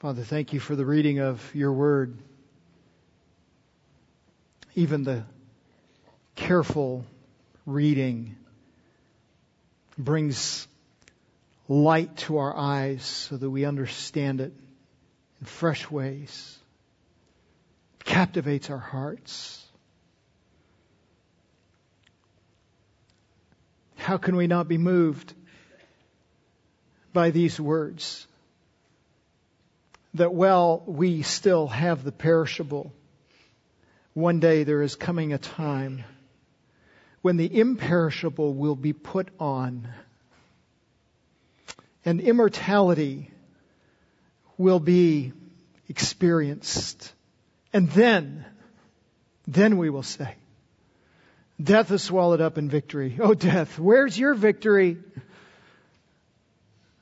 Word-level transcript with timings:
Father, 0.00 0.22
thank 0.22 0.52
you 0.52 0.60
for 0.60 0.76
the 0.76 0.86
reading 0.86 1.18
of 1.18 1.52
your 1.56 1.72
word. 1.72 2.16
Even 4.76 5.02
the 5.02 5.24
careful 6.36 7.04
reading 7.66 8.36
brings 9.98 10.68
light 11.66 12.16
to 12.18 12.38
our 12.38 12.56
eyes 12.56 13.04
so 13.04 13.36
that 13.36 13.50
we 13.50 13.64
understand 13.64 14.40
it 14.40 14.52
in 15.40 15.46
fresh 15.46 15.90
ways. 15.90 16.56
It 17.98 18.04
captivates 18.04 18.70
our 18.70 18.78
hearts. 18.78 19.66
How 23.96 24.16
can 24.16 24.36
we 24.36 24.46
not 24.46 24.68
be 24.68 24.78
moved 24.78 25.34
by 27.12 27.32
these 27.32 27.58
words? 27.58 28.28
That 30.18 30.34
while 30.34 30.82
we 30.84 31.22
still 31.22 31.68
have 31.68 32.02
the 32.02 32.10
perishable, 32.10 32.92
one 34.14 34.40
day 34.40 34.64
there 34.64 34.82
is 34.82 34.96
coming 34.96 35.32
a 35.32 35.38
time 35.38 36.04
when 37.22 37.36
the 37.36 37.60
imperishable 37.60 38.52
will 38.52 38.74
be 38.74 38.92
put 38.92 39.28
on 39.38 39.88
and 42.04 42.20
immortality 42.20 43.30
will 44.56 44.80
be 44.80 45.32
experienced. 45.88 47.12
And 47.72 47.88
then, 47.90 48.44
then 49.46 49.78
we 49.78 49.88
will 49.88 50.02
say, 50.02 50.34
Death 51.62 51.92
is 51.92 52.02
swallowed 52.02 52.40
up 52.40 52.58
in 52.58 52.68
victory. 52.68 53.16
Oh, 53.20 53.34
death, 53.34 53.78
where's 53.78 54.18
your 54.18 54.34
victory? 54.34 54.98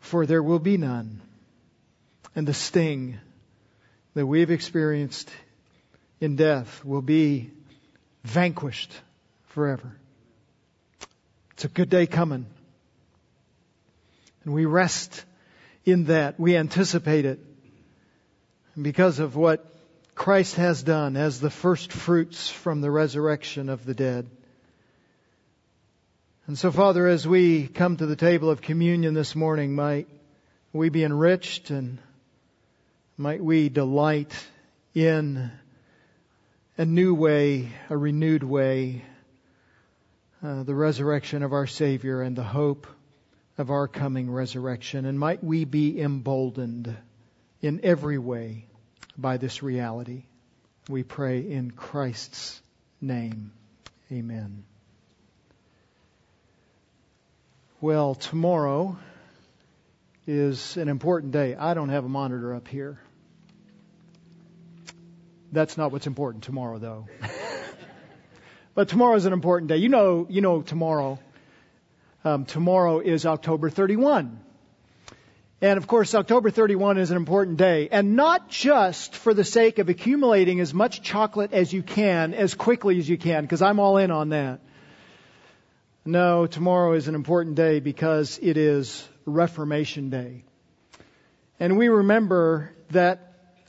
For 0.00 0.27
there 0.27 0.42
will 0.42 0.58
be 0.58 0.77
none. 0.77 1.22
And 2.36 2.46
the 2.46 2.54
sting 2.54 3.18
that 4.12 4.26
we've 4.26 4.50
experienced 4.50 5.30
in 6.20 6.36
death 6.36 6.84
will 6.84 7.00
be 7.00 7.50
vanquished 8.24 8.92
forever. 9.47 9.97
It's 11.52 11.64
a 11.64 11.69
good 11.69 11.88
day 11.88 12.06
coming. 12.06 12.44
And 14.44 14.52
we 14.52 14.66
rest 14.66 15.24
in 15.86 16.05
that. 16.05 16.38
We 16.38 16.58
anticipate 16.58 17.24
it. 17.24 17.41
And 18.74 18.84
because 18.84 19.18
of 19.18 19.34
what 19.34 19.74
Christ 20.14 20.56
has 20.56 20.83
done 20.83 21.16
as 21.16 21.41
the 21.41 21.48
first 21.48 21.91
fruits 21.91 22.50
from 22.50 22.83
the 22.83 22.91
resurrection 22.91 23.70
of 23.70 23.86
the 23.86 23.94
dead. 23.94 24.28
And 26.46 26.58
so, 26.58 26.70
Father, 26.70 27.06
as 27.06 27.27
we 27.27 27.66
come 27.66 27.96
to 27.96 28.05
the 28.05 28.14
table 28.14 28.50
of 28.50 28.61
communion 28.61 29.14
this 29.14 29.34
morning, 29.34 29.74
might 29.74 30.06
we 30.74 30.91
be 30.91 31.02
enriched 31.02 31.70
and 31.70 31.98
might 33.17 33.42
we 33.42 33.69
delight 33.69 34.33
in 34.95 35.50
a 36.77 36.84
new 36.84 37.14
way, 37.14 37.70
a 37.89 37.97
renewed 37.97 38.42
way, 38.42 39.03
uh, 40.42 40.62
the 40.64 40.75
resurrection 40.75 41.42
of 41.42 41.53
our 41.53 41.67
Savior 41.67 42.20
and 42.20 42.36
the 42.36 42.42
hope 42.42 42.86
of 43.56 43.70
our 43.70 43.89
coming 43.89 44.31
resurrection. 44.31 45.06
And 45.06 45.19
might 45.19 45.42
we 45.42 45.64
be 45.64 46.00
emboldened 46.00 46.95
in 47.62 47.81
every 47.83 48.19
way 48.19 48.67
by 49.17 49.39
this 49.39 49.62
reality. 49.62 50.25
We 50.89 51.03
pray 51.03 51.41
in 51.41 51.70
Christ's 51.70 52.61
name. 53.01 53.53
Amen. 54.12 54.64
Well, 57.80 58.14
tomorrow 58.14 58.98
is 60.27 60.77
an 60.77 60.89
important 60.89 61.33
day. 61.33 61.55
I 61.55 61.75
don't 61.75 61.89
have 61.89 62.05
a 62.05 62.08
monitor 62.08 62.55
up 62.55 62.69
here. 62.69 63.01
That's 65.52 65.77
not 65.77 65.92
what's 65.92 66.06
important 66.06 66.44
tomorrow, 66.44 66.78
though. 66.78 67.06
but 68.75 68.89
tomorrow 68.89 69.14
is 69.16 69.25
an 69.27 69.33
important 69.33 69.69
day. 69.69 69.77
You 69.77 69.89
know, 69.89 70.27
you 70.28 70.41
know 70.41 70.62
tomorrow. 70.62 71.18
Um, 72.24 72.45
tomorrow 72.45 73.01
is 73.01 73.24
October 73.24 73.70
31. 73.70 74.40
And 75.62 75.79
of 75.79 75.86
course, 75.86 76.14
October 76.14 76.51
31 76.51 76.98
is 76.98 77.11
an 77.11 77.17
important 77.17 77.57
day. 77.57 77.89
And 77.90 78.14
not 78.14 78.48
just 78.48 79.14
for 79.14 79.33
the 79.33 79.45
sake 79.45 79.79
of 79.79 79.89
accumulating 79.89 80.61
as 80.61 80.74
much 80.74 81.02
chocolate 81.02 81.52
as 81.52 81.73
you 81.73 81.83
can, 81.83 82.34
as 82.34 82.55
quickly 82.55 82.98
as 82.98 83.08
you 83.08 83.17
can, 83.17 83.42
because 83.42 83.63
I'm 83.63 83.80
all 83.80 83.96
in 83.96 84.11
on 84.11 84.30
that. 84.30 84.61
No, 86.05 86.46
tomorrow 86.46 86.92
is 86.92 87.08
an 87.08 87.14
important 87.14 87.57
day 87.57 87.80
because 87.80 88.39
it 88.42 88.57
is 88.57 89.08
Reformation 89.24 90.11
Day. 90.11 90.45
And 91.58 91.78
we 91.78 91.89
remember 91.89 92.73
that 92.90 93.26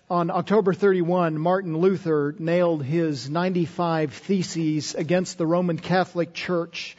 on 0.09 0.31
October 0.31 0.73
31, 0.73 1.37
Martin 1.37 1.77
Luther 1.77 2.33
nailed 2.39 2.81
his 2.81 3.29
95 3.29 4.13
theses 4.13 4.95
against 4.95 5.37
the 5.37 5.45
Roman 5.45 5.77
Catholic 5.77 6.33
Church 6.33 6.95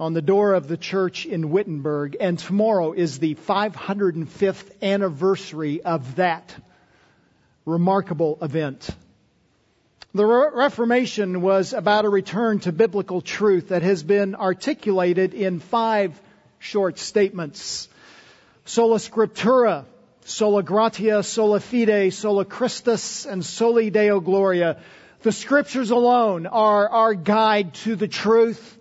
on 0.00 0.14
the 0.14 0.22
door 0.22 0.54
of 0.54 0.66
the 0.66 0.76
church 0.76 1.26
in 1.26 1.50
Wittenberg. 1.50 2.16
And 2.18 2.36
tomorrow 2.36 2.92
is 2.92 3.20
the 3.20 3.36
505th 3.36 4.82
anniversary 4.82 5.82
of 5.82 6.16
that 6.16 6.52
remarkable 7.64 8.38
event. 8.42 8.90
The 10.12 10.26
Reformation 10.26 11.40
was 11.40 11.72
about 11.72 12.04
a 12.04 12.08
return 12.08 12.58
to 12.60 12.72
biblical 12.72 13.20
truth 13.20 13.68
that 13.68 13.82
has 13.82 14.02
been 14.02 14.34
articulated 14.34 15.34
in 15.34 15.60
five 15.60 16.20
short 16.58 16.98
statements. 16.98 17.88
Sola 18.64 18.98
Scriptura, 18.98 19.84
Sola 20.26 20.62
Gratia, 20.62 21.22
Sola 21.22 21.60
Fide, 21.60 22.12
Sola 22.12 22.46
Christus, 22.46 23.26
and 23.26 23.44
Soli 23.44 23.90
Deo 23.90 24.20
Gloria. 24.20 24.78
The 25.20 25.32
Scriptures 25.32 25.90
alone 25.90 26.46
are 26.46 26.88
our 26.88 27.14
guide 27.14 27.74
to 27.74 27.94
the 27.94 28.08
truth. 28.08 28.78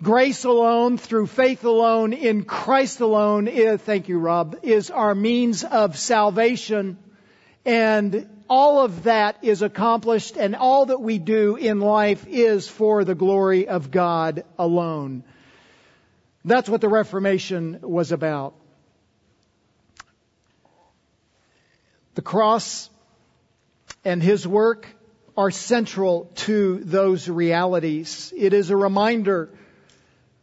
Grace 0.00 0.44
alone, 0.44 0.96
through 0.96 1.26
faith 1.26 1.64
alone, 1.64 2.12
in 2.12 2.44
Christ 2.44 3.00
alone, 3.00 3.48
is, 3.48 3.80
thank 3.80 4.08
you, 4.08 4.20
Rob, 4.20 4.60
is 4.62 4.92
our 4.92 5.12
means 5.12 5.64
of 5.64 5.98
salvation. 5.98 6.98
And 7.64 8.28
all 8.48 8.84
of 8.84 9.02
that 9.02 9.38
is 9.42 9.62
accomplished 9.62 10.36
and 10.36 10.54
all 10.54 10.86
that 10.86 11.00
we 11.00 11.18
do 11.18 11.56
in 11.56 11.80
life 11.80 12.26
is 12.28 12.68
for 12.68 13.04
the 13.04 13.16
glory 13.16 13.66
of 13.66 13.90
God 13.90 14.44
alone. 14.56 15.24
That's 16.44 16.68
what 16.68 16.80
the 16.80 16.88
Reformation 16.88 17.80
was 17.82 18.12
about. 18.12 18.54
The 22.18 22.22
cross 22.22 22.90
and 24.04 24.20
his 24.20 24.44
work 24.44 24.88
are 25.36 25.52
central 25.52 26.28
to 26.48 26.80
those 26.82 27.28
realities. 27.28 28.32
It 28.36 28.52
is 28.52 28.70
a 28.70 28.76
reminder 28.76 29.50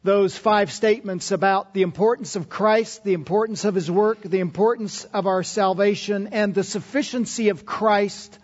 those 0.02 0.38
five 0.38 0.72
statements 0.72 1.31
about 1.31 1.74
the 1.74 1.81
importance 1.81 2.38
of 2.38 2.47
Christ, 2.47 3.03
the 3.03 3.12
importance 3.12 3.66
of 3.66 3.75
His 3.75 3.91
work, 3.91 4.22
the 4.22 4.40
importance 4.40 5.03
of 5.03 5.28
our 5.28 5.44
salvation, 5.44 6.30
and 6.31 6.56
the 6.56 6.63
sufficiency 6.63 7.50
of 7.50 7.66
Christ, 7.66 8.40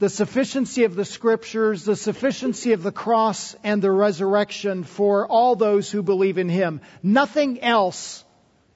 the 0.00 0.08
sufficiency 0.08 0.82
of 0.82 0.96
the 0.96 1.04
Scriptures, 1.04 1.84
the 1.84 1.94
sufficiency 1.94 2.72
of 2.72 2.82
the 2.82 2.90
cross 2.90 3.54
and 3.62 3.80
the 3.80 3.92
resurrection 3.92 4.82
for 4.82 5.24
all 5.24 5.54
those 5.54 5.88
who 5.88 6.02
believe 6.02 6.36
in 6.36 6.48
Him. 6.48 6.80
Nothing 7.00 7.60
else 7.60 8.24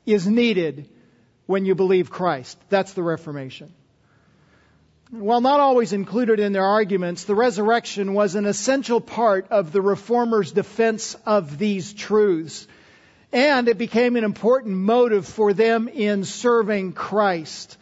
is 0.06 0.28
needed 0.28 0.88
when 1.46 1.64
you 1.64 1.74
believe 1.74 2.10
Christ. 2.10 2.58
That's 2.68 2.92
the 2.92 3.02
Reformation. 3.02 3.72
While 5.10 5.42
not 5.42 5.60
always 5.60 5.92
included 5.92 6.40
in 6.40 6.52
their 6.52 6.64
arguments, 6.64 7.24
the 7.24 7.34
resurrection 7.34 8.14
was 8.14 8.34
an 8.34 8.46
essential 8.46 9.00
part 9.00 9.46
of 9.50 9.70
the 9.70 9.82
reformers' 9.82 10.50
defense 10.50 11.14
of 11.26 11.58
these 11.58 11.92
truths. 11.92 12.66
And 13.32 13.68
it 13.68 13.78
became 13.78 14.16
an 14.16 14.24
important 14.24 14.76
motive 14.76 15.26
for 15.26 15.52
them 15.52 15.88
in 15.88 16.24
serving 16.24 16.94
Christ. 16.94 17.76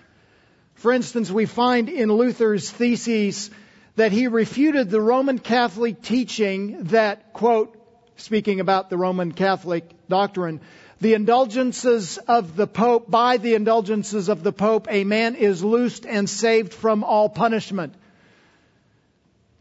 For 0.75 0.93
instance, 0.93 1.31
we 1.31 1.47
find 1.47 1.89
in 1.89 2.13
Luther's 2.13 2.71
theses 2.71 3.51
that 3.97 4.13
he 4.13 4.27
refuted 4.27 4.91
the 4.91 5.01
Roman 5.01 5.39
Catholic 5.39 6.03
teaching 6.03 6.85
that, 6.85 7.33
quote, 7.33 7.79
speaking 8.17 8.61
about 8.61 8.91
the 8.91 8.97
Roman 8.97 9.33
Catholic 9.33 9.89
doctrine, 10.09 10.61
the 11.03 11.15
indulgences 11.15 12.17
of 12.29 12.55
the 12.55 12.69
Pope, 12.69 13.11
by 13.11 13.37
the 13.37 13.55
indulgences 13.55 14.29
of 14.29 14.45
the 14.45 14.53
Pope, 14.53 14.87
a 14.89 15.03
man 15.03 15.35
is 15.35 15.65
loosed 15.65 16.07
and 16.07 16.31
saved 16.31 16.73
from 16.73 17.03
all 17.03 17.29
punishment. 17.29 17.93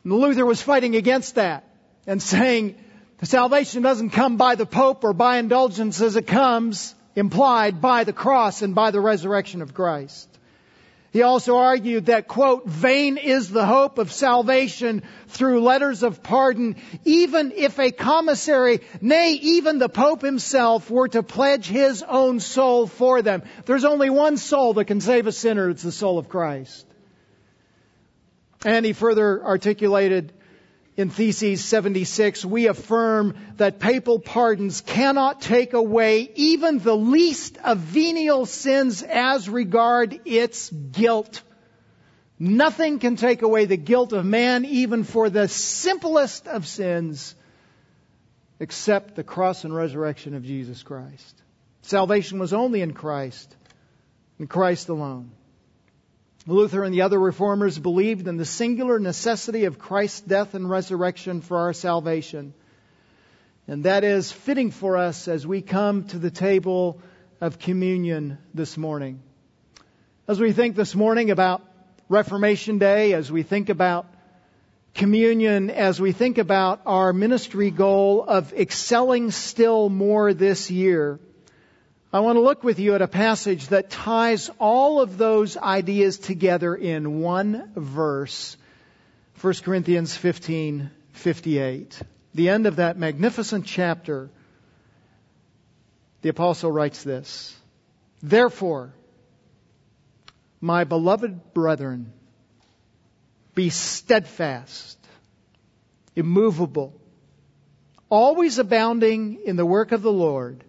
And 0.04 0.14
Luther 0.14 0.46
was 0.46 0.62
fighting 0.62 0.96
against 0.96 1.36
that 1.36 1.64
and 2.06 2.22
saying 2.22 2.76
salvation 3.24 3.82
doesn't 3.82 4.12
come 4.12 4.38
by 4.38 4.54
the 4.54 4.68
Pope 4.68 5.04
or 5.04 5.14
by 5.14 5.38
indulgences, 5.38 6.16
it 6.16 6.28
comes 6.28 6.94
implied 7.16 7.82
by 7.82 8.04
the 8.04 8.14
cross 8.14 8.62
and 8.62 8.76
by 8.76 8.92
the 8.92 9.02
resurrection 9.02 9.64
of 9.64 9.74
Christ. 9.74 10.30
He 11.12 11.24
also 11.24 11.58
argued 11.58 12.06
that, 12.06 12.30
quote, 12.30 12.66
vain 12.66 13.18
is 13.18 13.50
the 13.50 13.66
hope 13.66 13.98
of 13.98 14.14
salvation 14.14 15.04
through 15.28 15.62
letters 15.62 16.04
of 16.04 16.24
pardon, 16.24 16.78
even 17.04 17.52
if 17.52 17.78
a 17.80 17.92
commissary, 17.92 18.80
nay, 19.02 19.34
even 19.34 19.78
the 19.78 19.90
Pope 19.90 20.22
himself 20.22 20.90
were 20.90 21.10
to 21.10 21.22
pledge 21.22 21.68
his 21.68 22.02
own 22.02 22.40
soul 22.40 22.88
for 22.88 23.22
them. 23.22 23.44
There's 23.66 23.84
only 23.84 24.10
one 24.10 24.38
soul 24.38 24.74
that 24.76 24.86
can 24.86 25.02
save 25.02 25.28
a 25.28 25.34
sinner. 25.34 25.70
It's 25.70 25.84
the 25.84 25.92
soul 25.92 26.18
of 26.18 26.30
Christ. 26.30 26.88
And 28.66 28.86
he 28.86 28.94
further 28.94 29.44
articulated 29.44 30.32
in 30.98 31.10
Theses 31.10 31.64
76, 31.64 32.44
we 32.44 32.68
affirm 32.68 33.36
that 33.58 33.80
papal 33.80 34.20
pardons 34.20 34.82
cannot 34.82 35.42
take 35.42 35.74
away 35.74 36.30
even 36.36 36.80
the 36.80 36.96
least 36.96 37.58
of 37.64 37.78
venial 37.78 38.46
sins 38.46 39.02
as 39.02 39.48
regard 39.48 40.20
its 40.26 40.70
guilt. 40.70 41.42
Nothing 42.38 43.00
can 43.00 43.16
take 43.16 43.42
away 43.42 43.66
the 43.66 43.78
guilt 43.78 44.14
of 44.14 44.26
man, 44.26 44.66
even 44.66 45.04
for 45.04 45.30
the 45.30 45.48
simplest 45.48 46.48
of 46.48 46.68
sins, 46.68 47.36
except 48.60 49.16
the 49.16 49.24
cross 49.24 49.64
and 49.64 49.74
resurrection 49.74 50.34
of 50.34 50.44
Jesus 50.44 50.84
Christ. 50.84 51.42
Salvation 51.84 52.40
was 52.40 52.52
only 52.52 52.82
in 52.82 52.94
Christ, 52.94 53.56
in 54.40 54.48
Christ 54.48 54.90
alone. 54.90 55.32
Luther 56.48 56.84
and 56.84 56.94
the 56.94 57.04
other 57.04 57.20
reformers 57.20 57.78
believed 57.78 58.28
in 58.28 58.38
the 58.38 58.46
singular 58.46 59.00
necessity 59.00 59.66
of 59.66 59.78
Christ's 59.78 60.22
death 60.22 60.56
and 60.56 60.70
resurrection 60.70 61.42
for 61.42 61.58
our 61.58 61.74
salvation. 61.74 62.54
And 63.68 63.84
that 63.84 64.04
is 64.04 64.32
fitting 64.32 64.72
for 64.72 64.98
us 64.98 65.28
as 65.28 65.46
we 65.46 65.62
come 65.62 66.06
to 66.06 66.18
the 66.18 66.32
table 66.32 67.00
of 67.40 67.60
communion 67.60 68.40
this 68.54 68.76
morning. 68.76 69.22
As 70.28 70.40
we 70.40 70.52
think 70.52 70.76
this 70.76 70.96
morning 70.96 71.30
about 71.30 71.62
Reformation 72.10 72.80
Day, 72.80 73.14
as 73.14 73.32
we 73.32 73.44
think 73.44 73.70
about 73.70 74.08
communion, 74.96 75.70
as 75.70 76.02
we 76.02 76.12
think 76.12 76.40
about 76.40 76.82
our 76.86 77.14
ministry 77.14 77.70
goal 77.70 78.24
of 78.28 78.52
excelling 78.54 79.32
still 79.32 79.90
more 79.90 80.34
this 80.34 80.72
year, 80.72 81.20
I 82.14 82.20
want 82.20 82.36
to 82.36 82.42
look 82.42 82.62
with 82.62 82.78
you 82.78 82.94
at 82.96 83.02
a 83.02 83.08
passage 83.08 83.70
that 83.70 83.90
ties 83.90 84.50
all 84.60 85.00
of 85.00 85.18
those 85.18 85.56
ideas 85.56 86.18
together 86.18 86.76
in 86.76 87.22
one 87.22 87.72
verse. 87.74 88.58
1 89.40 89.54
Corinthians 89.64 90.18
15, 90.18 90.92
58. 91.14 92.02
The 92.34 92.50
end 92.50 92.68
of 92.68 92.76
that 92.78 92.98
magnificent 92.98 93.66
chapter, 93.66 94.30
the 96.22 96.28
apostle 96.28 96.70
writes 96.70 97.02
this. 97.02 97.56
Therefore, 98.22 98.94
my 100.60 100.84
beloved 100.84 101.54
brethren, 101.54 102.12
be 103.56 103.70
steadfast, 103.70 104.98
immovable, 106.14 106.94
always 108.10 108.60
abounding 108.60 109.40
in 109.46 109.56
the 109.56 109.66
work 109.66 109.94
of 109.94 110.02
the 110.02 110.12
Lord, 110.12 110.66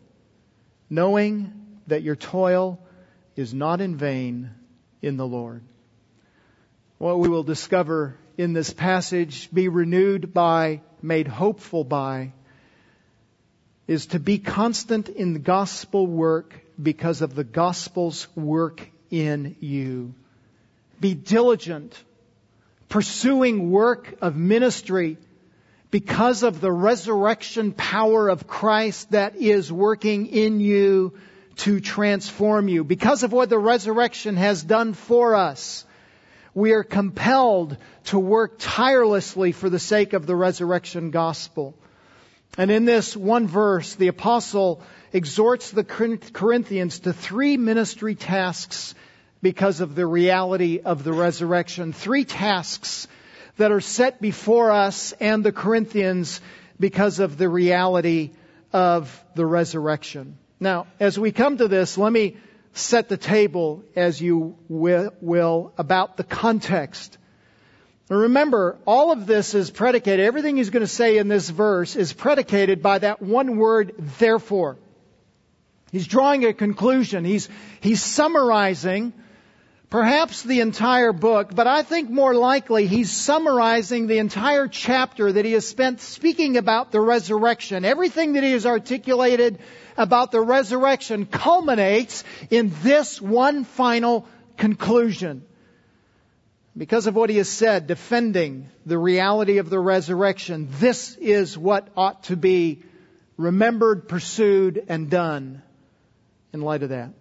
knowing 0.92 1.50
that 1.86 2.02
your 2.02 2.14
toil 2.14 2.78
is 3.34 3.54
not 3.54 3.80
in 3.80 3.96
vain 3.96 4.50
in 5.00 5.16
the 5.16 5.26
Lord. 5.26 5.62
What 6.98 7.18
we 7.18 7.30
will 7.30 7.44
discover 7.44 8.14
in 8.36 8.52
this 8.52 8.70
passage, 8.70 9.48
be 9.50 9.68
renewed 9.68 10.34
by, 10.34 10.82
made 11.00 11.28
hopeful 11.28 11.82
by, 11.82 12.32
is 13.86 14.08
to 14.08 14.20
be 14.20 14.36
constant 14.36 15.08
in 15.08 15.32
the 15.32 15.38
gospel 15.38 16.06
work 16.06 16.60
because 16.80 17.22
of 17.22 17.34
the 17.34 17.44
gospel's 17.44 18.28
work 18.36 18.86
in 19.10 19.56
you. 19.60 20.12
Be 21.00 21.14
diligent, 21.14 21.98
pursuing 22.90 23.70
work 23.70 24.14
of 24.20 24.36
ministry 24.36 25.16
because 25.92 26.42
of 26.42 26.60
the 26.62 26.72
resurrection 26.72 27.70
power 27.70 28.30
of 28.30 28.46
Christ 28.46 29.10
that 29.10 29.36
is 29.36 29.70
working 29.70 30.26
in 30.26 30.58
you 30.58 31.12
to 31.56 31.80
transform 31.80 32.66
you. 32.66 32.82
Because 32.82 33.22
of 33.22 33.30
what 33.30 33.50
the 33.50 33.58
resurrection 33.58 34.36
has 34.36 34.64
done 34.64 34.94
for 34.94 35.34
us, 35.34 35.84
we 36.54 36.72
are 36.72 36.82
compelled 36.82 37.76
to 38.04 38.18
work 38.18 38.56
tirelessly 38.58 39.52
for 39.52 39.68
the 39.68 39.78
sake 39.78 40.14
of 40.14 40.26
the 40.26 40.34
resurrection 40.34 41.10
gospel. 41.10 41.74
And 42.56 42.70
in 42.70 42.86
this 42.86 43.14
one 43.14 43.46
verse, 43.46 43.94
the 43.94 44.08
apostle 44.08 44.82
exhorts 45.12 45.70
the 45.70 45.84
Corinthians 45.84 47.00
to 47.00 47.12
three 47.12 47.58
ministry 47.58 48.14
tasks 48.14 48.94
because 49.42 49.82
of 49.82 49.94
the 49.94 50.06
reality 50.06 50.80
of 50.82 51.04
the 51.04 51.12
resurrection. 51.12 51.92
Three 51.92 52.24
tasks 52.24 53.08
that 53.56 53.72
are 53.72 53.80
set 53.80 54.20
before 54.20 54.70
us 54.70 55.12
and 55.12 55.44
the 55.44 55.52
Corinthians 55.52 56.40
because 56.78 57.18
of 57.18 57.36
the 57.36 57.48
reality 57.48 58.30
of 58.72 59.24
the 59.34 59.46
resurrection. 59.46 60.38
Now, 60.58 60.86
as 60.98 61.18
we 61.18 61.32
come 61.32 61.58
to 61.58 61.68
this, 61.68 61.98
let 61.98 62.12
me 62.12 62.36
set 62.72 63.08
the 63.08 63.16
table, 63.16 63.84
as 63.94 64.20
you 64.20 64.56
will, 64.68 65.72
about 65.76 66.16
the 66.16 66.24
context. 66.24 67.18
remember, 68.08 68.78
all 68.86 69.12
of 69.12 69.26
this 69.26 69.54
is 69.54 69.70
predicated, 69.70 70.24
everything 70.24 70.56
he's 70.56 70.70
going 70.70 70.82
to 70.82 70.86
say 70.86 71.18
in 71.18 71.28
this 71.28 71.48
verse 71.48 71.96
is 71.96 72.12
predicated 72.12 72.82
by 72.82 72.98
that 72.98 73.20
one 73.22 73.56
word, 73.56 73.94
therefore. 74.18 74.78
He's 75.90 76.06
drawing 76.06 76.44
a 76.46 76.54
conclusion. 76.54 77.24
He's, 77.24 77.48
he's 77.80 78.02
summarizing 78.02 79.12
perhaps 79.92 80.42
the 80.42 80.60
entire 80.60 81.12
book, 81.12 81.54
but 81.54 81.66
I 81.66 81.82
think 81.82 82.08
more 82.08 82.34
likely 82.34 82.86
he's 82.86 83.10
summarizing 83.10 84.06
the 84.06 84.16
entire 84.16 84.66
chapter 84.66 85.30
that 85.30 85.44
he 85.44 85.52
has 85.52 85.68
spent 85.68 86.00
speaking 86.00 86.56
about 86.56 86.92
the 86.92 87.00
resurrection. 87.00 87.84
Everything 87.84 88.32
that 88.32 88.42
he 88.42 88.52
has 88.52 88.64
articulated 88.64 89.58
about 89.98 90.32
the 90.32 90.40
resurrection 90.40 91.26
culminates 91.26 92.24
in 92.48 92.72
this 92.82 93.20
one 93.20 93.64
final 93.64 94.26
conclusion. 94.56 95.44
Because 96.74 97.06
of 97.06 97.14
what 97.14 97.28
he 97.28 97.36
has 97.36 97.50
said, 97.50 97.86
defending 97.86 98.70
the 98.86 98.96
reality 98.96 99.58
of 99.58 99.68
the 99.68 99.78
resurrection, 99.78 100.68
this 100.80 101.16
is 101.16 101.58
what 101.58 101.86
ought 101.98 102.22
to 102.24 102.36
be 102.36 102.82
remembered, 103.36 104.08
pursued, 104.08 104.86
and 104.88 105.10
done 105.10 105.60
in 106.54 106.62
light 106.62 106.82
of 106.82 106.88
that. 106.88 107.12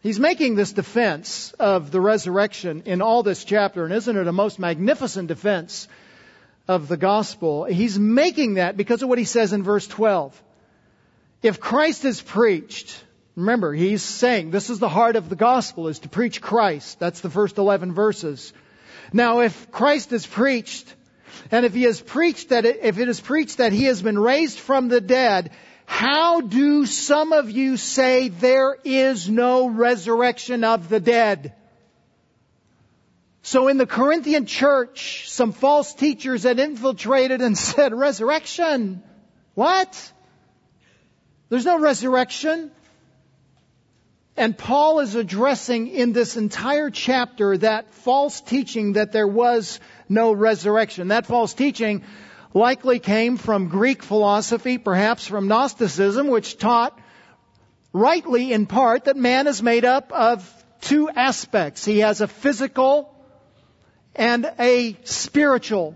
He's 0.00 0.20
making 0.20 0.54
this 0.54 0.72
defense 0.72 1.52
of 1.58 1.90
the 1.90 2.00
resurrection 2.00 2.82
in 2.86 3.02
all 3.02 3.22
this 3.22 3.44
chapter, 3.44 3.84
and 3.84 3.92
isn't 3.92 4.16
it 4.16 4.28
a 4.28 4.32
most 4.32 4.58
magnificent 4.58 5.26
defense 5.26 5.88
of 6.68 6.86
the 6.86 6.96
gospel? 6.96 7.64
He's 7.64 7.98
making 7.98 8.54
that 8.54 8.76
because 8.76 9.02
of 9.02 9.08
what 9.08 9.18
he 9.18 9.24
says 9.24 9.52
in 9.52 9.64
verse 9.64 9.86
12. 9.88 10.40
If 11.42 11.58
Christ 11.58 12.04
is 12.04 12.22
preached, 12.22 13.02
remember, 13.34 13.72
he's 13.72 14.02
saying 14.02 14.50
this 14.50 14.70
is 14.70 14.78
the 14.78 14.88
heart 14.88 15.16
of 15.16 15.28
the 15.28 15.36
gospel, 15.36 15.88
is 15.88 15.98
to 16.00 16.08
preach 16.08 16.40
Christ. 16.40 17.00
That's 17.00 17.20
the 17.20 17.30
first 17.30 17.58
11 17.58 17.92
verses. 17.92 18.52
Now, 19.12 19.40
if 19.40 19.70
Christ 19.72 20.12
is 20.12 20.26
preached, 20.26 20.94
and 21.50 21.66
if 21.66 21.74
he 21.74 21.82
has 21.84 22.00
preached 22.00 22.50
that, 22.50 22.64
if 22.64 22.98
it 22.98 23.08
is 23.08 23.20
preached 23.20 23.58
that 23.58 23.72
he 23.72 23.84
has 23.84 24.00
been 24.00 24.18
raised 24.18 24.60
from 24.60 24.88
the 24.88 25.00
dead, 25.00 25.50
how 25.88 26.42
do 26.42 26.84
some 26.84 27.32
of 27.32 27.50
you 27.50 27.78
say 27.78 28.28
there 28.28 28.76
is 28.84 29.26
no 29.26 29.68
resurrection 29.70 30.62
of 30.62 30.90
the 30.90 31.00
dead? 31.00 31.54
So 33.40 33.68
in 33.68 33.78
the 33.78 33.86
Corinthian 33.86 34.44
church, 34.44 35.30
some 35.30 35.52
false 35.52 35.94
teachers 35.94 36.42
had 36.42 36.58
infiltrated 36.58 37.40
and 37.40 37.56
said, 37.68 37.94
resurrection? 37.94 39.02
What? 39.54 40.12
There's 41.48 41.64
no 41.64 41.78
resurrection. 41.78 42.70
And 44.36 44.56
Paul 44.56 45.00
is 45.00 45.14
addressing 45.14 45.88
in 45.88 46.12
this 46.12 46.36
entire 46.36 46.90
chapter 46.90 47.56
that 47.56 47.94
false 47.94 48.42
teaching 48.42 48.92
that 48.92 49.10
there 49.10 49.26
was 49.26 49.80
no 50.06 50.32
resurrection. 50.32 51.08
That 51.08 51.24
false 51.24 51.54
teaching 51.54 52.04
likely 52.54 52.98
came 52.98 53.36
from 53.36 53.68
Greek 53.68 54.02
philosophy, 54.02 54.78
perhaps 54.78 55.26
from 55.26 55.48
Gnosticism, 55.48 56.28
which 56.28 56.58
taught 56.58 56.98
rightly 57.92 58.52
in 58.52 58.66
part 58.66 59.04
that 59.04 59.16
man 59.16 59.46
is 59.46 59.62
made 59.62 59.84
up 59.84 60.12
of 60.12 60.64
two 60.80 61.08
aspects. 61.08 61.84
He 61.84 62.00
has 62.00 62.20
a 62.20 62.28
physical 62.28 63.14
and 64.14 64.50
a 64.58 64.96
spiritual, 65.04 65.94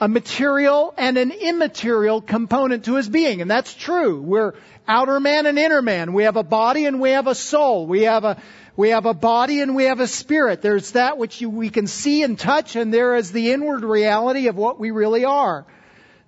a 0.00 0.08
material 0.08 0.94
and 0.96 1.18
an 1.18 1.32
immaterial 1.32 2.20
component 2.20 2.84
to 2.86 2.96
his 2.96 3.08
being. 3.08 3.40
And 3.40 3.50
that's 3.50 3.74
true. 3.74 4.20
We're 4.20 4.54
outer 4.86 5.20
man 5.20 5.46
and 5.46 5.58
inner 5.58 5.82
man. 5.82 6.12
We 6.12 6.24
have 6.24 6.36
a 6.36 6.42
body 6.42 6.86
and 6.86 7.00
we 7.00 7.10
have 7.10 7.26
a 7.26 7.34
soul. 7.34 7.86
We 7.86 8.02
have 8.02 8.24
a, 8.24 8.40
we 8.76 8.90
have 8.90 9.06
a 9.06 9.14
body 9.14 9.60
and 9.60 9.74
we 9.74 9.84
have 9.84 10.00
a 10.00 10.06
spirit. 10.06 10.62
There's 10.62 10.92
that 10.92 11.18
which 11.18 11.40
you, 11.40 11.50
we 11.50 11.68
can 11.68 11.86
see 11.86 12.22
and 12.22 12.38
touch 12.38 12.76
and 12.76 12.92
there 12.92 13.16
is 13.16 13.32
the 13.32 13.52
inward 13.52 13.84
reality 13.84 14.48
of 14.48 14.56
what 14.56 14.78
we 14.78 14.90
really 14.90 15.24
are. 15.24 15.66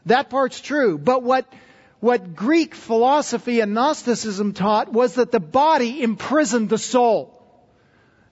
That 0.07 0.31
part's 0.31 0.61
true. 0.61 0.99
But 0.99 1.23
what, 1.23 1.47
what 2.01 2.35
Greek 2.35 2.75
philosophy 2.75 3.61
and 3.61 3.75
Gnosticism 3.75 4.53
taught 4.53 4.93
was 4.93 5.15
that 5.15 5.33
the 5.33 5.41
body 5.41 6.03
imprisoned 6.03 6.69
the 6.69 6.79
soul. 6.79 7.37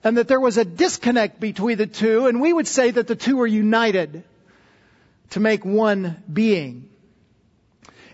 and 0.03 0.17
that 0.17 0.27
there 0.27 0.39
was 0.39 0.57
a 0.57 0.65
disconnect 0.65 1.39
between 1.39 1.77
the 1.77 1.87
two, 1.87 2.27
and 2.27 2.39
we 2.39 2.53
would 2.53 2.67
say 2.67 2.91
that 2.91 3.07
the 3.07 3.15
two 3.15 3.39
are 3.41 3.47
united 3.47 4.23
to 5.31 5.39
make 5.39 5.65
one 5.65 6.23
being. 6.31 6.89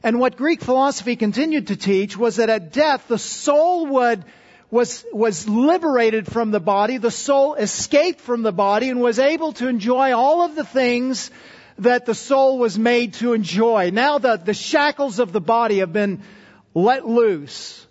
And 0.01 0.19
what 0.19 0.37
Greek 0.37 0.61
philosophy 0.61 1.15
continued 1.15 1.67
to 1.67 1.75
teach 1.75 2.17
was 2.17 2.37
that 2.37 2.49
at 2.49 2.73
death, 2.73 3.07
the 3.07 3.17
soul 3.17 3.87
would, 3.87 4.23
was, 4.71 5.05
was 5.13 5.47
liberated 5.47 6.27
from 6.27 6.51
the 6.51 6.59
body, 6.59 6.97
the 6.97 7.11
soul 7.11 7.55
escaped 7.55 8.21
from 8.21 8.43
the 8.43 8.51
body 8.51 8.89
and 8.89 8.99
was 9.01 9.19
able 9.19 9.53
to 9.53 9.67
enjoy 9.67 10.13
all 10.13 10.43
of 10.43 10.55
the 10.55 10.65
things 10.65 11.31
that 11.79 12.05
the 12.05 12.15
soul 12.15 12.57
was 12.57 12.79
made 12.79 13.15
to 13.15 13.33
enjoy. 13.33 13.91
Now 13.91 14.17
the, 14.17 14.37
the 14.37 14.53
shackles 14.53 15.19
of 15.19 15.31
the 15.31 15.41
body 15.41 15.79
have 15.79 15.91
been 15.91 16.21
let 16.73 17.07
loose. 17.07 17.85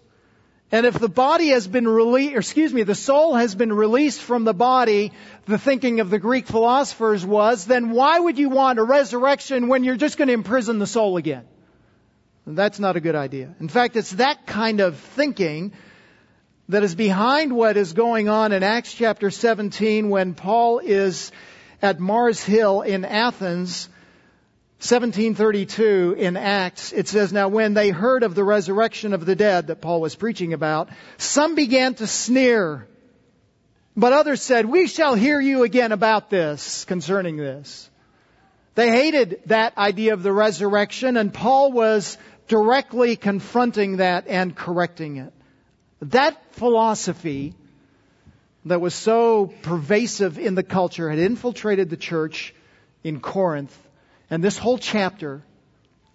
And 0.72 0.86
if 0.86 0.98
the 0.98 1.08
body 1.08 1.48
has 1.48 1.68
been 1.68 1.86
released, 1.86 2.34
excuse 2.34 2.72
me, 2.72 2.82
the 2.82 2.94
soul 2.94 3.34
has 3.34 3.54
been 3.54 3.72
released 3.72 4.20
from 4.20 4.44
the 4.44 4.54
body, 4.54 5.12
the 5.46 5.58
thinking 5.58 6.00
of 6.00 6.10
the 6.10 6.18
Greek 6.18 6.46
philosophers 6.46 7.24
was, 7.24 7.66
then 7.66 7.90
why 7.90 8.18
would 8.18 8.38
you 8.38 8.48
want 8.48 8.78
a 8.78 8.82
resurrection 8.82 9.68
when 9.68 9.84
you're 9.84 9.96
just 9.96 10.18
going 10.18 10.28
to 10.28 10.34
imprison 10.34 10.78
the 10.78 10.86
soul 10.86 11.16
again? 11.16 11.44
That's 12.46 12.78
not 12.78 12.96
a 12.96 13.00
good 13.00 13.14
idea. 13.14 13.54
In 13.60 13.68
fact, 13.68 13.96
it's 13.96 14.10
that 14.12 14.46
kind 14.46 14.80
of 14.80 14.96
thinking 14.96 15.72
that 16.68 16.82
is 16.82 16.94
behind 16.94 17.54
what 17.54 17.76
is 17.76 17.92
going 17.92 18.28
on 18.28 18.52
in 18.52 18.62
Acts 18.62 18.92
chapter 18.92 19.30
17 19.30 20.08
when 20.08 20.34
Paul 20.34 20.78
is 20.78 21.30
at 21.84 22.00
Mars 22.00 22.42
Hill 22.42 22.80
in 22.80 23.04
Athens, 23.04 23.90
1732 24.78 26.16
in 26.16 26.38
Acts. 26.38 26.94
It 26.94 27.08
says, 27.08 27.30
Now 27.30 27.48
when 27.48 27.74
they 27.74 27.90
heard 27.90 28.22
of 28.22 28.34
the 28.34 28.42
resurrection 28.42 29.12
of 29.12 29.26
the 29.26 29.36
dead 29.36 29.66
that 29.66 29.82
Paul 29.82 30.00
was 30.00 30.14
preaching 30.14 30.54
about, 30.54 30.88
some 31.18 31.54
began 31.54 31.94
to 31.96 32.06
sneer. 32.06 32.88
But 33.94 34.14
others 34.14 34.40
said, 34.40 34.64
We 34.64 34.86
shall 34.86 35.14
hear 35.14 35.38
you 35.38 35.62
again 35.62 35.92
about 35.92 36.30
this, 36.30 36.86
concerning 36.86 37.36
this. 37.36 37.90
They 38.76 38.88
hated 38.88 39.42
that 39.46 39.76
idea 39.76 40.14
of 40.14 40.22
the 40.22 40.32
resurrection, 40.32 41.18
and 41.18 41.34
Paul 41.34 41.70
was 41.70 42.16
directly 42.48 43.16
confronting 43.16 43.98
that 43.98 44.26
and 44.26 44.56
correcting 44.56 45.18
it. 45.18 45.34
That 46.00 46.54
philosophy 46.54 47.54
that 48.66 48.80
was 48.80 48.94
so 48.94 49.52
pervasive 49.62 50.38
in 50.38 50.54
the 50.54 50.62
culture 50.62 51.10
had 51.10 51.18
infiltrated 51.18 51.90
the 51.90 51.96
church 51.96 52.54
in 53.02 53.20
Corinth, 53.20 53.76
and 54.30 54.42
this 54.42 54.56
whole 54.56 54.78
chapter 54.78 55.42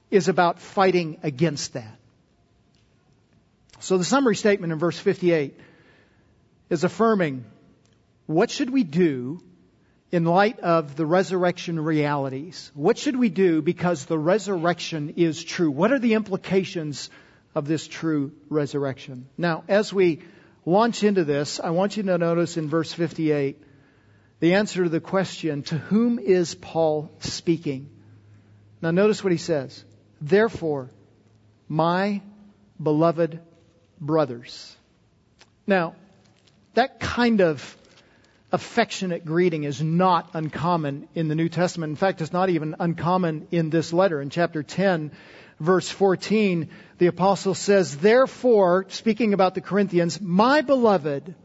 is 0.10 0.28
about 0.28 0.60
fighting 0.60 1.18
against 1.22 1.74
that. 1.74 2.00
So 3.80 3.98
the 3.98 4.04
summary 4.04 4.36
statement 4.36 4.74
in 4.74 4.80
verse 4.80 4.98
58 4.98 5.58
is 6.70 6.84
affirming 6.84 7.46
what 8.26 8.52
should 8.52 8.70
we 8.70 8.84
do 8.84 9.42
in 10.12 10.26
light 10.26 10.60
of 10.60 10.96
the 10.96 11.06
resurrection 11.06 11.80
realities? 11.80 12.72
What 12.74 12.98
should 12.98 13.16
we 13.16 13.30
do 13.30 13.62
because 13.62 14.06
the 14.06 14.18
resurrection 14.18 15.14
is 15.18 15.44
true? 15.44 15.72
What 15.72 15.92
are 15.92 16.00
the 16.00 16.16
implications 16.16 17.10
of 17.56 17.68
this 17.68 17.88
true 17.88 18.32
resurrection? 18.50 19.28
Now, 19.38 19.64
as 19.68 19.94
we 19.94 20.22
launch 20.66 21.04
into 21.04 21.24
this, 21.24 21.60
I 21.60 21.72
want 21.72 21.98
you 21.98 22.04
to 22.04 22.18
notice 22.18 22.58
in 22.58 22.70
verse 22.70 22.92
58 22.94 23.62
the 24.40 24.54
answer 24.54 24.84
to 24.84 24.90
the 24.90 25.02
question, 25.02 25.64
to 25.64 25.78
whom 25.78 26.18
is 26.18 26.56
Paul 26.56 27.12
speaking? 27.20 27.90
Now 28.82 28.92
notice 28.92 29.24
what 29.24 29.32
he 29.32 29.38
says. 29.38 29.84
Therefore, 30.22 30.90
my 31.68 32.22
beloved 32.82 33.40
brothers. 34.00 34.76
Now, 35.68 35.96
that 36.74 37.00
kind 37.00 37.42
of 37.42 37.78
affectionate 38.52 39.26
greeting 39.26 39.64
is 39.64 39.82
not 39.82 40.32
uncommon 40.34 41.08
in 41.14 41.28
the 41.28 41.36
New 41.36 41.50
Testament. 41.50 41.92
In 41.92 41.96
fact, 41.96 42.22
it's 42.22 42.34
not 42.34 42.50
even 42.50 42.76
uncommon 42.80 43.48
in 43.52 43.70
this 43.70 43.94
letter. 43.94 44.22
In 44.22 44.30
chapter 44.30 44.64
10, 44.64 45.12
verse 45.60 45.90
14, 45.90 46.70
the 46.98 47.08
apostle 47.08 47.54
says, 47.54 47.98
Therefore, 47.98 48.86
speaking 48.90 49.34
about 49.34 49.56
the 49.56 49.62
Corinthians, 49.62 50.20
my 50.22 50.62
beloved, 50.62 51.36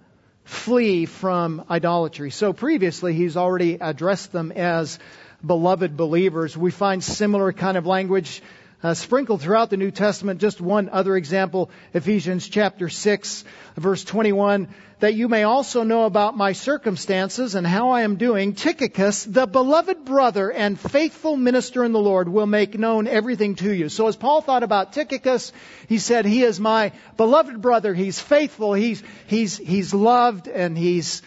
flee 0.45 1.07
from 1.07 1.65
idolatry. 1.71 2.31
So 2.31 2.53
previously, 2.53 3.15
he's 3.15 3.37
already 3.37 3.75
addressed 3.81 4.33
them 4.33 4.53
as 4.53 4.99
beloved 5.45 5.97
believers. 5.97 6.57
We 6.57 6.71
find 6.71 7.03
similar 7.03 7.53
kind 7.53 7.77
of 7.77 7.87
language 7.87 8.43
uh, 8.85 8.93
sprinkled 8.93 9.41
throughout 9.41 9.71
the 9.71 9.79
New 9.79 9.91
Testament. 9.91 10.43
Just 10.43 10.61
one 10.61 10.91
other 10.91 11.17
example, 11.17 11.71
Ephesians 11.95 12.47
chapter 12.47 12.91
6, 12.91 13.45
verse 13.77 14.05
21, 14.05 14.69
that 15.01 15.15
you 15.15 15.27
may 15.27 15.45
also 15.45 15.85
know 15.85 16.05
about 16.05 16.37
my 16.37 16.53
circumstances 16.53 17.55
and 17.55 17.67
how 17.67 17.91
I 17.91 18.03
am 18.03 18.17
doing. 18.17 18.55
Tychicus, 18.55 19.25
the 19.25 19.47
beloved 19.47 20.05
brother 20.05 20.53
and 20.53 20.79
faithful 20.79 21.35
minister 21.35 21.83
in 21.83 21.93
the 21.93 21.99
Lord, 21.99 22.29
will 22.29 22.47
make 22.47 22.79
known 22.79 23.07
everything 23.07 23.55
to 23.57 23.73
you. 23.73 23.89
So 23.89 24.07
as 24.07 24.17
Paul 24.17 24.43
thought 24.43 24.63
about 24.63 24.93
Tychicus, 24.93 25.53
he 25.89 25.97
said, 25.97 26.27
he 26.27 26.43
is 26.43 26.61
my 26.61 26.93
beloved 27.17 27.63
brother. 27.63 27.95
He's 27.95 28.21
faithful. 28.21 28.75
He's, 28.75 29.03
he's, 29.27 29.57
he's 29.57 29.95
loved 29.95 30.47
and 30.47 30.77
he's 30.77 31.23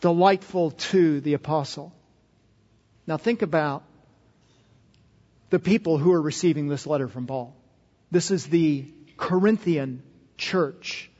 delightful 0.00 0.70
to 0.70 1.20
the 1.20 1.34
apostle. 1.34 1.92
Now 3.08 3.16
think 3.16 3.42
about 3.42 3.82
the 5.52 5.58
people 5.58 5.98
who 5.98 6.12
are 6.14 6.22
receiving 6.22 6.66
this 6.68 6.86
letter 6.86 7.08
from 7.08 7.26
Paul. 7.26 7.54
This 8.10 8.30
is 8.30 8.46
the 8.46 8.86
Corinthian 9.18 10.02
church. 10.38 11.10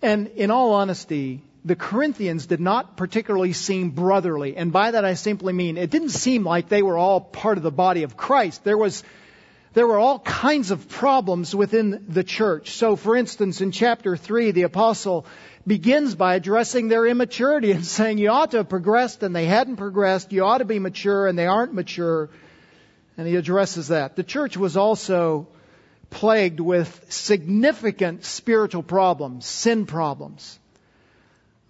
And 0.00 0.28
in 0.36 0.52
all 0.52 0.74
honesty, 0.74 1.42
the 1.64 1.74
Corinthians 1.74 2.46
did 2.46 2.60
not 2.60 2.96
particularly 2.96 3.52
seem 3.52 3.90
brotherly. 3.90 4.56
And 4.56 4.72
by 4.72 4.92
that 4.92 5.04
I 5.04 5.14
simply 5.14 5.52
mean 5.52 5.76
it 5.76 5.90
didn't 5.90 6.10
seem 6.10 6.44
like 6.44 6.68
they 6.68 6.82
were 6.82 6.96
all 6.96 7.20
part 7.20 7.56
of 7.56 7.64
the 7.64 7.72
body 7.72 8.04
of 8.04 8.16
Christ. 8.16 8.62
There 8.62 8.78
was 8.78 9.02
there 9.72 9.88
were 9.88 9.98
all 9.98 10.20
kinds 10.20 10.70
of 10.70 10.88
problems 10.88 11.52
within 11.52 12.04
the 12.08 12.22
church. 12.22 12.70
So 12.70 12.94
for 12.94 13.16
instance, 13.16 13.60
in 13.60 13.72
chapter 13.72 14.16
3, 14.16 14.52
the 14.52 14.62
apostle 14.62 15.26
begins 15.66 16.14
by 16.14 16.36
addressing 16.36 16.86
their 16.86 17.06
immaturity 17.06 17.72
and 17.72 17.84
saying 17.84 18.18
you 18.18 18.30
ought 18.30 18.52
to 18.52 18.58
have 18.58 18.68
progressed 18.68 19.24
and 19.24 19.34
they 19.34 19.46
hadn't 19.46 19.78
progressed. 19.78 20.30
You 20.30 20.44
ought 20.44 20.58
to 20.58 20.64
be 20.64 20.78
mature 20.78 21.26
and 21.26 21.36
they 21.36 21.46
aren't 21.46 21.74
mature. 21.74 22.30
And 23.16 23.26
he 23.26 23.36
addresses 23.36 23.88
that. 23.88 24.16
The 24.16 24.22
church 24.22 24.56
was 24.56 24.76
also 24.76 25.48
plagued 26.10 26.60
with 26.60 27.06
significant 27.10 28.24
spiritual 28.24 28.82
problems, 28.82 29.46
sin 29.46 29.86
problems. 29.86 30.58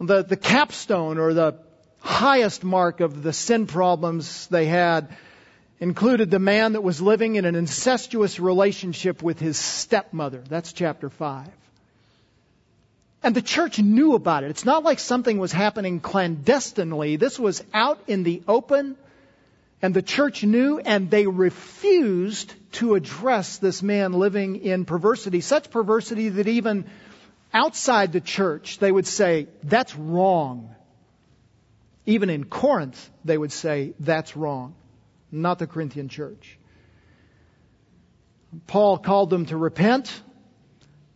The, 0.00 0.24
the 0.24 0.36
capstone 0.36 1.18
or 1.18 1.32
the 1.32 1.58
highest 2.00 2.64
mark 2.64 3.00
of 3.00 3.22
the 3.22 3.32
sin 3.32 3.66
problems 3.66 4.48
they 4.48 4.66
had 4.66 5.16
included 5.78 6.30
the 6.30 6.38
man 6.38 6.72
that 6.72 6.80
was 6.82 7.00
living 7.00 7.36
in 7.36 7.44
an 7.44 7.54
incestuous 7.54 8.38
relationship 8.38 9.22
with 9.22 9.38
his 9.38 9.56
stepmother. 9.56 10.42
That's 10.48 10.72
chapter 10.72 11.08
5. 11.10 11.48
And 13.24 13.34
the 13.34 13.42
church 13.42 13.78
knew 13.78 14.14
about 14.14 14.42
it. 14.42 14.50
It's 14.50 14.64
not 14.64 14.82
like 14.82 14.98
something 14.98 15.38
was 15.38 15.52
happening 15.52 16.00
clandestinely. 16.00 17.16
This 17.16 17.38
was 17.38 17.62
out 17.72 18.00
in 18.08 18.24
the 18.24 18.42
open 18.48 18.96
and 19.82 19.92
the 19.92 20.02
church 20.02 20.44
knew 20.44 20.78
and 20.78 21.10
they 21.10 21.26
refused 21.26 22.54
to 22.72 22.94
address 22.94 23.58
this 23.58 23.82
man 23.82 24.12
living 24.12 24.62
in 24.62 24.84
perversity, 24.84 25.40
such 25.40 25.70
perversity 25.70 26.28
that 26.28 26.46
even 26.46 26.86
outside 27.52 28.12
the 28.12 28.20
church 28.20 28.78
they 28.78 28.92
would 28.92 29.06
say, 29.06 29.48
that's 29.64 29.94
wrong. 29.96 30.74
Even 32.06 32.30
in 32.30 32.44
Corinth, 32.44 33.10
they 33.24 33.36
would 33.36 33.52
say, 33.52 33.94
that's 33.98 34.36
wrong. 34.36 34.74
Not 35.32 35.58
the 35.58 35.66
Corinthian 35.66 36.08
church. 36.08 36.58
Paul 38.66 38.98
called 38.98 39.30
them 39.30 39.46
to 39.46 39.56
repent. 39.56 40.22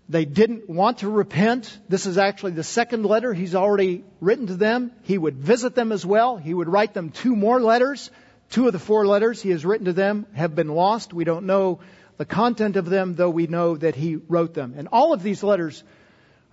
They 0.08 0.24
didn't 0.24 0.68
want 0.68 0.98
to 0.98 1.10
repent. 1.10 1.78
This 1.88 2.06
is 2.06 2.18
actually 2.18 2.52
the 2.52 2.64
second 2.64 3.04
letter 3.04 3.32
he's 3.34 3.54
already 3.54 4.04
written 4.20 4.46
to 4.48 4.54
them. 4.54 4.92
He 5.02 5.18
would 5.18 5.36
visit 5.36 5.74
them 5.74 5.92
as 5.92 6.06
well. 6.06 6.36
He 6.36 6.54
would 6.54 6.68
write 6.68 6.94
them 6.94 7.10
two 7.10 7.36
more 7.36 7.60
letters 7.60 8.10
Two 8.50 8.66
of 8.66 8.72
the 8.72 8.78
four 8.78 9.06
letters 9.06 9.42
he 9.42 9.50
has 9.50 9.64
written 9.64 9.86
to 9.86 9.92
them 9.92 10.26
have 10.34 10.54
been 10.54 10.68
lost. 10.68 11.12
We 11.12 11.24
don't 11.24 11.46
know 11.46 11.80
the 12.16 12.24
content 12.24 12.76
of 12.76 12.86
them, 12.86 13.14
though 13.14 13.30
we 13.30 13.46
know 13.46 13.76
that 13.76 13.94
he 13.94 14.16
wrote 14.16 14.54
them. 14.54 14.74
And 14.76 14.88
all 14.92 15.12
of 15.12 15.22
these 15.22 15.42
letters 15.42 15.82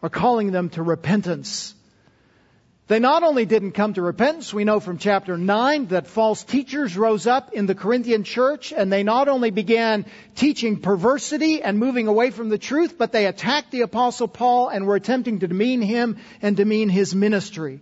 are 0.02 0.10
calling 0.10 0.52
them 0.52 0.70
to 0.72 0.84
repentance. 0.84 1.76
They 2.88 3.00
not 3.00 3.24
only 3.24 3.46
didn't 3.46 3.72
come 3.72 3.94
to 3.94 4.02
repentance, 4.02 4.54
we 4.54 4.66
know 4.66 4.82
from 4.82 4.98
chapter 4.98 5.38
9 5.38 5.88
that 5.88 6.08
false 6.08 6.44
teachers 6.44 6.98
rose 6.98 7.26
up 7.26 7.54
in 7.54 7.66
the 7.66 7.76
Corinthian 7.76 8.26
church 8.26 8.74
and 8.74 8.92
they 8.92 9.04
not 9.04 9.30
only 9.30 9.52
began 9.52 10.06
teaching 10.36 10.82
perversity 10.82 11.62
and 11.62 11.80
moving 11.80 12.08
away 12.10 12.30
from 12.30 12.50
the 12.50 12.58
truth, 12.58 12.98
but 12.98 13.14
they 13.14 13.26
attacked 13.26 13.72
the 13.72 13.82
apostle 13.82 14.28
Paul 14.28 14.68
and 14.68 14.86
were 14.86 14.98
attempting 14.98 15.40
to 15.40 15.48
demean 15.48 15.82
him 15.82 16.18
and 16.42 16.58
demean 16.58 16.90
his 16.90 17.16
ministry. 17.16 17.80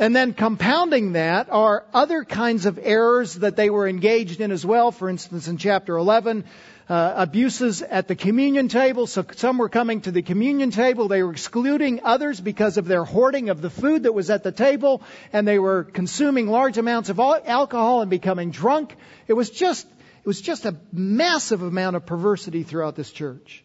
And 0.00 0.16
then 0.16 0.32
compounding 0.32 1.12
that 1.12 1.50
are 1.50 1.84
other 1.92 2.24
kinds 2.24 2.64
of 2.64 2.78
errors 2.82 3.34
that 3.34 3.54
they 3.54 3.68
were 3.68 3.86
engaged 3.86 4.40
in 4.40 4.50
as 4.50 4.64
well. 4.64 4.92
For 4.92 5.10
instance, 5.10 5.46
in 5.46 5.58
chapter 5.58 5.94
11, 5.94 6.46
uh, 6.88 7.12
abuses 7.16 7.82
at 7.82 8.08
the 8.08 8.16
communion 8.16 8.68
table. 8.68 9.06
So 9.06 9.26
some 9.36 9.58
were 9.58 9.68
coming 9.68 10.00
to 10.00 10.10
the 10.10 10.22
communion 10.22 10.70
table. 10.70 11.06
They 11.06 11.22
were 11.22 11.32
excluding 11.32 12.00
others 12.02 12.40
because 12.40 12.78
of 12.78 12.86
their 12.86 13.04
hoarding 13.04 13.50
of 13.50 13.60
the 13.60 13.68
food 13.68 14.04
that 14.04 14.14
was 14.14 14.30
at 14.30 14.42
the 14.42 14.52
table, 14.52 15.02
and 15.34 15.46
they 15.46 15.58
were 15.58 15.84
consuming 15.84 16.48
large 16.48 16.78
amounts 16.78 17.10
of 17.10 17.20
alcohol 17.20 18.00
and 18.00 18.08
becoming 18.08 18.52
drunk. 18.52 18.96
It 19.28 19.34
was 19.34 19.50
just, 19.50 19.86
it 19.86 20.26
was 20.26 20.40
just 20.40 20.64
a 20.64 20.76
massive 20.94 21.60
amount 21.60 21.96
of 21.96 22.06
perversity 22.06 22.62
throughout 22.62 22.96
this 22.96 23.12
church. 23.12 23.62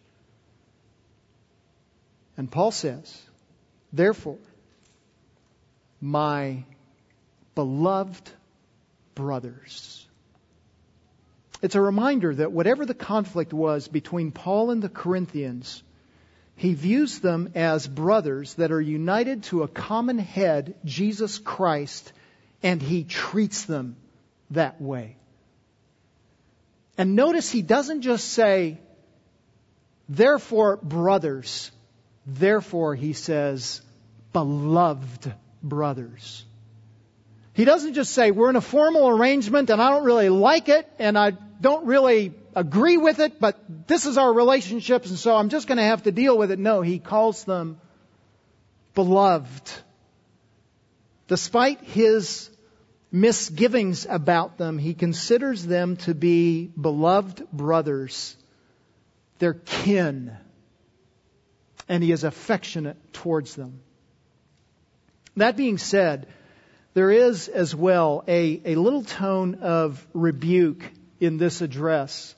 And 2.36 2.50
Paul 2.50 2.72
says, 2.72 3.22
therefore, 3.90 4.36
my 6.06 6.64
beloved 7.54 8.30
brothers. 9.14 10.06
It's 11.62 11.74
a 11.74 11.80
reminder 11.80 12.34
that 12.34 12.52
whatever 12.52 12.86
the 12.86 12.94
conflict 12.94 13.52
was 13.52 13.88
between 13.88 14.30
Paul 14.30 14.70
and 14.70 14.82
the 14.82 14.88
Corinthians, 14.88 15.82
he 16.54 16.74
views 16.74 17.18
them 17.18 17.52
as 17.54 17.88
brothers 17.88 18.54
that 18.54 18.70
are 18.70 18.80
united 18.80 19.44
to 19.44 19.62
a 19.62 19.68
common 19.68 20.18
head, 20.18 20.76
Jesus 20.84 21.38
Christ, 21.38 22.12
and 22.62 22.80
he 22.80 23.02
treats 23.02 23.64
them 23.64 23.96
that 24.50 24.80
way. 24.80 25.16
And 26.96 27.16
notice 27.16 27.50
he 27.50 27.62
doesn't 27.62 28.02
just 28.02 28.28
say, 28.28 28.78
therefore, 30.08 30.76
brothers. 30.76 31.70
Therefore, 32.26 32.94
he 32.94 33.12
says, 33.12 33.82
beloved 34.32 35.34
brothers. 35.68 36.44
He 37.52 37.64
doesn't 37.64 37.94
just 37.94 38.12
say, 38.12 38.32
we're 38.32 38.50
in 38.50 38.56
a 38.56 38.60
formal 38.60 39.08
arrangement 39.08 39.70
and 39.70 39.80
I 39.80 39.90
don't 39.90 40.04
really 40.04 40.28
like 40.28 40.68
it 40.68 40.86
and 40.98 41.16
I 41.16 41.30
don't 41.60 41.86
really 41.86 42.34
agree 42.54 42.98
with 42.98 43.18
it, 43.18 43.40
but 43.40 43.58
this 43.86 44.04
is 44.04 44.18
our 44.18 44.32
relationship 44.32 45.06
and 45.06 45.18
so 45.18 45.34
I'm 45.34 45.48
just 45.48 45.66
going 45.66 45.78
to 45.78 45.84
have 45.84 46.02
to 46.02 46.12
deal 46.12 46.36
with 46.36 46.50
it. 46.50 46.58
No, 46.58 46.82
he 46.82 46.98
calls 46.98 47.44
them 47.44 47.80
beloved. 48.94 49.70
Despite 51.28 51.80
his 51.80 52.50
misgivings 53.10 54.06
about 54.08 54.58
them, 54.58 54.76
he 54.76 54.92
considers 54.92 55.64
them 55.64 55.96
to 55.96 56.14
be 56.14 56.66
beloved 56.66 57.50
brothers. 57.52 58.36
They're 59.38 59.54
kin. 59.54 60.36
And 61.88 62.02
he 62.02 62.12
is 62.12 62.24
affectionate 62.24 62.96
towards 63.14 63.54
them. 63.54 63.80
That 65.36 65.56
being 65.56 65.76
said, 65.76 66.26
there 66.94 67.10
is 67.10 67.48
as 67.48 67.74
well 67.74 68.24
a, 68.26 68.60
a 68.64 68.74
little 68.74 69.04
tone 69.04 69.56
of 69.56 70.04
rebuke 70.14 70.82
in 71.20 71.36
this 71.36 71.60
address. 71.60 72.34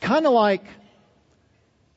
Kind 0.00 0.26
of 0.26 0.32
like 0.32 0.64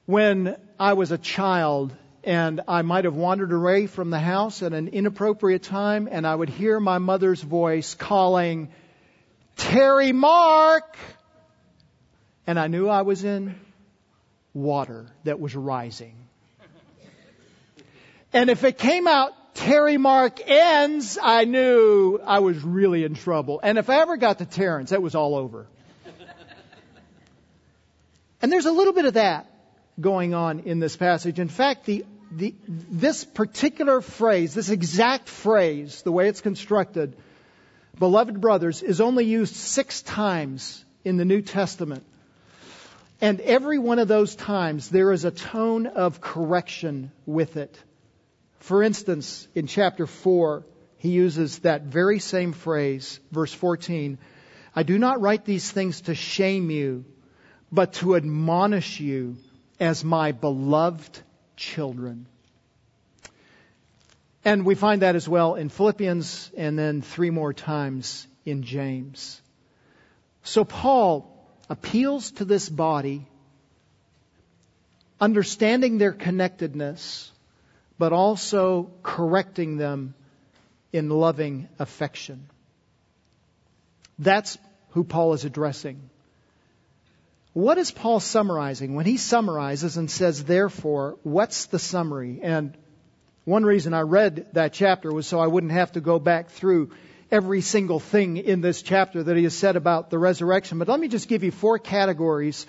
when 0.08 0.58
I 0.80 0.94
was 0.94 1.12
a 1.12 1.20
child 1.20 1.96
and 2.24 2.62
I 2.68 2.82
might 2.82 3.06
have 3.06 3.16
wandered 3.16 3.52
away 3.52 3.86
from 3.86 4.10
the 4.10 4.20
house 4.20 4.64
at 4.64 4.74
an 4.74 4.88
inappropriate 4.88 5.62
time 5.62 6.10
and 6.12 6.26
I 6.26 6.34
would 6.34 6.50
hear 6.50 6.80
my 6.80 6.98
mother's 6.98 7.42
voice 7.42 7.94
calling, 7.94 8.70
Terry 9.58 10.12
Mark! 10.12 10.98
And 12.48 12.60
I 12.60 12.66
knew 12.66 12.88
I 12.88 13.04
was 13.04 13.24
in 13.24 13.60
water 14.56 15.06
that 15.24 15.40
was 15.40 15.56
rising. 15.56 16.16
And 18.34 18.50
if 18.50 18.64
it 18.64 18.80
came 18.80 19.08
out 19.08 19.34
Terry 19.56 19.98
Mark 19.98 20.42
ends, 20.46 21.18
I 21.22 21.46
knew 21.46 22.20
I 22.24 22.40
was 22.40 22.62
really 22.62 23.06
in 23.06 23.16
trouble. 23.16 23.62
And 23.64 23.78
if 23.78 23.90
I 23.90 24.02
ever 24.02 24.18
got 24.18 24.38
to 24.40 24.46
Terrence, 24.46 24.92
it 24.92 25.02
was 25.02 25.16
all 25.16 25.34
over. 25.34 25.66
and 28.42 28.52
there's 28.52 28.66
a 28.66 28.72
little 28.72 28.94
bit 28.94 29.06
of 29.06 29.14
that 29.16 29.50
going 30.00 30.34
on 30.34 30.60
in 30.62 30.80
this 30.80 30.98
passage. 30.98 31.40
In 31.40 31.48
fact, 31.48 31.86
the, 31.86 32.06
the, 32.32 32.54
this 32.68 33.24
particular 33.24 34.02
phrase, 34.02 34.54
this 34.54 34.70
exact 34.70 35.30
phrase, 35.30 36.02
the 36.02 36.12
way 36.12 36.28
it's 36.28 36.42
constructed, 36.42 37.16
beloved 37.98 38.42
brothers, 38.42 38.84
is 38.84 39.00
only 39.00 39.24
used 39.24 39.56
six 39.56 40.02
times 40.02 40.84
in 41.06 41.16
the 41.16 41.26
New 41.26 41.42
Testament. 41.42 42.04
And 43.22 43.40
every 43.40 43.80
one 43.80 44.00
of 44.00 44.10
those 44.10 44.36
times, 44.36 44.90
there 44.90 45.14
is 45.14 45.24
a 45.24 45.32
tone 45.32 45.88
of 45.88 46.20
correction 46.20 47.14
with 47.26 47.56
it. 47.56 47.80
For 48.66 48.82
instance, 48.82 49.48
in 49.54 49.68
chapter 49.68 50.08
4, 50.08 50.66
he 50.98 51.10
uses 51.10 51.60
that 51.60 51.84
very 51.84 52.18
same 52.18 52.52
phrase, 52.52 53.20
verse 53.32 53.54
14. 53.54 54.18
I 54.76 54.82
do 54.82 54.98
not 54.98 55.22
write 55.22 55.46
these 55.46 55.70
things 55.70 56.02
to 56.02 56.16
shame 56.16 56.72
you, 56.72 57.06
but 57.72 57.94
to 58.00 58.16
admonish 58.16 59.00
you 59.00 59.38
as 59.80 60.04
my 60.04 60.32
beloved 60.32 61.20
children. 61.56 62.26
And 64.44 64.66
we 64.66 64.74
find 64.74 65.04
that 65.04 65.16
as 65.16 65.30
well 65.30 65.54
in 65.54 65.70
Philippians 65.70 66.50
and 66.58 66.76
then 66.80 67.04
three 67.04 67.30
more 67.30 67.54
times 67.54 68.26
in 68.46 68.64
James. 68.64 69.40
So 70.42 70.66
Paul 70.66 71.48
appeals 71.70 72.32
to 72.32 72.46
this 72.46 72.68
body, 72.68 73.28
understanding 75.22 76.00
their 76.00 76.14
connectedness, 76.14 77.32
but 77.98 78.14
also 78.14 78.92
correcting 79.04 79.78
them 79.78 80.14
in 80.92 81.10
loving 81.10 81.68
affection. 81.80 82.50
That's 84.20 84.58
who 84.92 85.04
Paul 85.04 85.34
is 85.34 85.46
addressing. 85.46 86.10
What 87.54 87.78
is 87.78 87.92
Paul 87.92 88.20
summarizing? 88.20 88.96
When 88.96 89.06
he 89.06 89.18
summarizes 89.18 89.98
and 89.98 90.12
says, 90.12 90.44
therefore, 90.44 91.18
what's 91.24 91.68
the 91.68 91.80
summary? 91.80 92.40
And 92.42 92.78
one 93.46 93.64
reason 93.64 93.94
I 93.94 94.02
read 94.02 94.48
that 94.54 94.74
chapter 94.74 95.14
was 95.14 95.28
so 95.28 95.40
I 95.40 95.48
wouldn't 95.48 95.72
have 95.72 95.94
to 95.94 96.02
go 96.02 96.20
back 96.20 96.50
through 96.50 96.92
every 97.32 97.62
single 97.62 98.00
thing 98.00 98.38
in 98.38 98.62
this 98.62 98.82
chapter 98.82 99.24
that 99.24 99.38
he 99.38 99.44
has 99.44 99.56
said 99.56 99.76
about 99.76 100.10
the 100.10 100.20
resurrection. 100.20 100.80
But 100.80 100.88
let 100.88 101.00
me 101.00 101.08
just 101.08 101.28
give 101.28 101.44
you 101.44 101.52
four 101.52 101.80
categories 101.80 102.66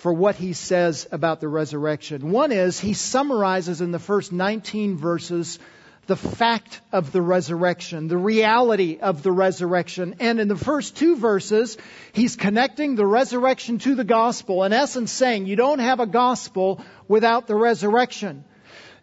for 0.00 0.14
what 0.14 0.34
he 0.34 0.54
says 0.54 1.06
about 1.12 1.40
the 1.40 1.48
resurrection. 1.48 2.30
One 2.30 2.52
is 2.52 2.80
he 2.80 2.94
summarizes 2.94 3.82
in 3.82 3.90
the 3.90 3.98
first 3.98 4.32
19 4.32 4.96
verses 4.96 5.58
the 6.06 6.16
fact 6.16 6.80
of 6.90 7.12
the 7.12 7.20
resurrection, 7.20 8.08
the 8.08 8.16
reality 8.16 8.98
of 8.98 9.22
the 9.22 9.30
resurrection. 9.30 10.16
And 10.18 10.40
in 10.40 10.48
the 10.48 10.56
first 10.56 10.96
two 10.96 11.16
verses, 11.16 11.76
he's 12.12 12.34
connecting 12.34 12.94
the 12.94 13.04
resurrection 13.04 13.78
to 13.80 13.94
the 13.94 14.02
gospel. 14.04 14.64
In 14.64 14.72
essence, 14.72 15.12
saying 15.12 15.44
you 15.44 15.54
don't 15.54 15.80
have 15.80 16.00
a 16.00 16.06
gospel 16.06 16.82
without 17.06 17.46
the 17.46 17.54
resurrection. 17.54 18.44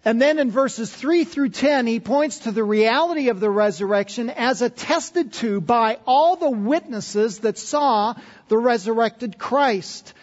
And 0.03 0.19
then 0.19 0.39
in 0.39 0.49
verses 0.49 0.91
3 0.91 1.25
through 1.25 1.49
10, 1.49 1.85
he 1.85 1.99
points 1.99 2.39
to 2.39 2.51
the 2.51 2.63
reality 2.63 3.29
of 3.29 3.39
the 3.39 3.51
resurrection 3.51 4.31
as 4.31 4.63
attested 4.63 5.33
to 5.33 5.61
by 5.61 5.99
all 6.07 6.37
the 6.37 6.49
witnesses 6.49 7.39
that 7.39 7.59
saw 7.59 8.15
the 8.47 8.57
resurrected 8.57 9.37
Christ. 9.37 10.15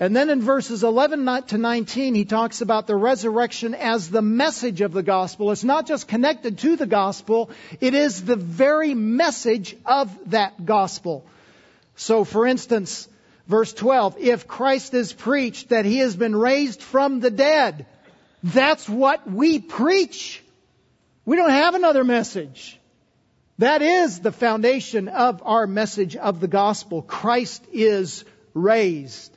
And 0.00 0.14
then 0.14 0.28
in 0.28 0.42
verses 0.42 0.82
11 0.82 1.24
to 1.48 1.58
19, 1.58 2.14
he 2.16 2.24
talks 2.24 2.60
about 2.60 2.88
the 2.88 2.96
resurrection 2.96 3.74
as 3.74 4.10
the 4.10 4.22
message 4.22 4.80
of 4.80 4.92
the 4.92 5.04
gospel. 5.04 5.52
It's 5.52 5.62
not 5.62 5.86
just 5.86 6.08
connected 6.08 6.58
to 6.58 6.74
the 6.74 6.86
gospel, 6.86 7.50
it 7.80 7.94
is 7.94 8.24
the 8.24 8.36
very 8.36 8.94
message 8.94 9.76
of 9.86 10.30
that 10.30 10.64
gospel. 10.66 11.24
So, 11.94 12.24
for 12.24 12.44
instance, 12.44 13.08
verse 13.46 13.72
12, 13.72 14.18
if 14.18 14.48
Christ 14.48 14.94
is 14.94 15.12
preached 15.12 15.68
that 15.68 15.84
he 15.84 15.98
has 15.98 16.16
been 16.16 16.34
raised 16.34 16.82
from 16.82 17.20
the 17.20 17.30
dead, 17.30 17.86
that's 18.42 18.88
what 18.88 19.30
we 19.30 19.60
preach. 19.60 20.42
We 21.24 21.36
don't 21.36 21.50
have 21.50 21.76
another 21.76 22.02
message. 22.02 22.80
That 23.58 23.80
is 23.80 24.18
the 24.18 24.32
foundation 24.32 25.06
of 25.06 25.40
our 25.44 25.68
message 25.68 26.16
of 26.16 26.40
the 26.40 26.48
gospel. 26.48 27.00
Christ 27.00 27.64
is 27.72 28.24
raised. 28.54 29.33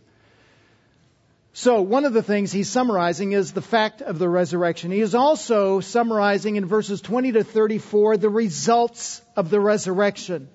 So 1.60 1.82
one 1.82 2.06
of 2.06 2.14
the 2.14 2.22
things 2.22 2.52
he's 2.52 2.70
summarizing 2.70 3.32
is 3.32 3.52
the 3.52 3.64
fact 3.64 4.04
of 4.04 4.20
the 4.20 4.30
resurrection. 4.30 4.92
He 4.92 5.00
is 5.00 5.16
also 5.16 5.80
summarizing 5.80 6.56
in 6.56 6.68
verses 6.68 7.02
20 7.02 7.32
to 7.32 7.44
34 7.44 8.18
the 8.18 8.30
results 8.30 9.24
of 9.36 9.50
the 9.50 9.60
resurrection. 9.60 10.50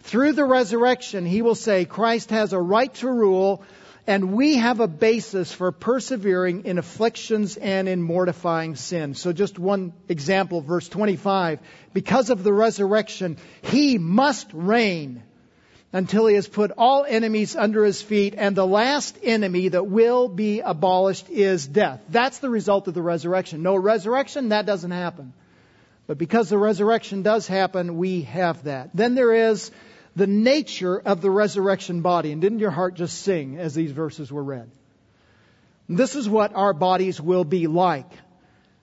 Through 0.00 0.34
the 0.34 0.44
resurrection, 0.44 1.24
he 1.24 1.40
will 1.40 1.54
say 1.54 1.86
Christ 1.86 2.28
has 2.32 2.52
a 2.52 2.60
right 2.60 2.92
to 2.96 3.10
rule 3.10 3.64
and 4.06 4.34
we 4.34 4.56
have 4.56 4.80
a 4.80 4.86
basis 4.86 5.52
for 5.52 5.72
persevering 5.72 6.66
in 6.66 6.76
afflictions 6.76 7.56
and 7.56 7.88
in 7.88 8.02
mortifying 8.02 8.76
sin. 8.76 9.14
So 9.14 9.32
just 9.32 9.58
one 9.58 9.94
example, 10.06 10.60
verse 10.60 10.86
25. 10.86 11.60
Because 11.94 12.28
of 12.28 12.44
the 12.44 12.52
resurrection, 12.52 13.38
he 13.62 13.96
must 13.96 14.50
reign 14.52 15.22
until 15.96 16.26
he 16.26 16.34
has 16.34 16.46
put 16.46 16.72
all 16.76 17.06
enemies 17.08 17.56
under 17.56 17.82
his 17.82 18.02
feet, 18.02 18.34
and 18.36 18.54
the 18.54 18.66
last 18.66 19.16
enemy 19.22 19.68
that 19.68 19.86
will 19.86 20.28
be 20.28 20.60
abolished 20.60 21.30
is 21.30 21.66
death. 21.66 22.02
That's 22.10 22.38
the 22.38 22.50
result 22.50 22.86
of 22.86 22.92
the 22.92 23.00
resurrection. 23.00 23.62
No 23.62 23.76
resurrection, 23.76 24.50
that 24.50 24.66
doesn't 24.66 24.90
happen. 24.90 25.32
But 26.06 26.18
because 26.18 26.50
the 26.50 26.58
resurrection 26.58 27.22
does 27.22 27.46
happen, 27.46 27.96
we 27.96 28.22
have 28.22 28.64
that. 28.64 28.90
Then 28.92 29.14
there 29.14 29.50
is 29.50 29.70
the 30.14 30.26
nature 30.26 30.98
of 30.98 31.22
the 31.22 31.30
resurrection 31.30 32.02
body. 32.02 32.30
And 32.30 32.42
didn't 32.42 32.58
your 32.58 32.70
heart 32.70 32.92
just 32.92 33.22
sing 33.22 33.56
as 33.56 33.74
these 33.74 33.90
verses 33.90 34.30
were 34.30 34.44
read? 34.44 34.70
This 35.88 36.14
is 36.14 36.28
what 36.28 36.54
our 36.54 36.74
bodies 36.74 37.22
will 37.22 37.44
be 37.44 37.68
like 37.68 38.10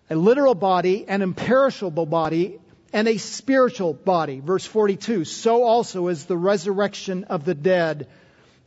a 0.09 0.15
literal 0.15 0.55
body, 0.55 1.05
an 1.07 1.21
imperishable 1.21 2.07
body, 2.07 2.59
and 2.93 3.07
a 3.07 3.17
spiritual 3.17 3.93
body. 3.93 4.39
Verse 4.39 4.65
42 4.65 5.25
So 5.25 5.63
also 5.63 6.07
is 6.07 6.25
the 6.25 6.37
resurrection 6.37 7.25
of 7.25 7.43
the 7.43 7.55
dead. 7.55 8.07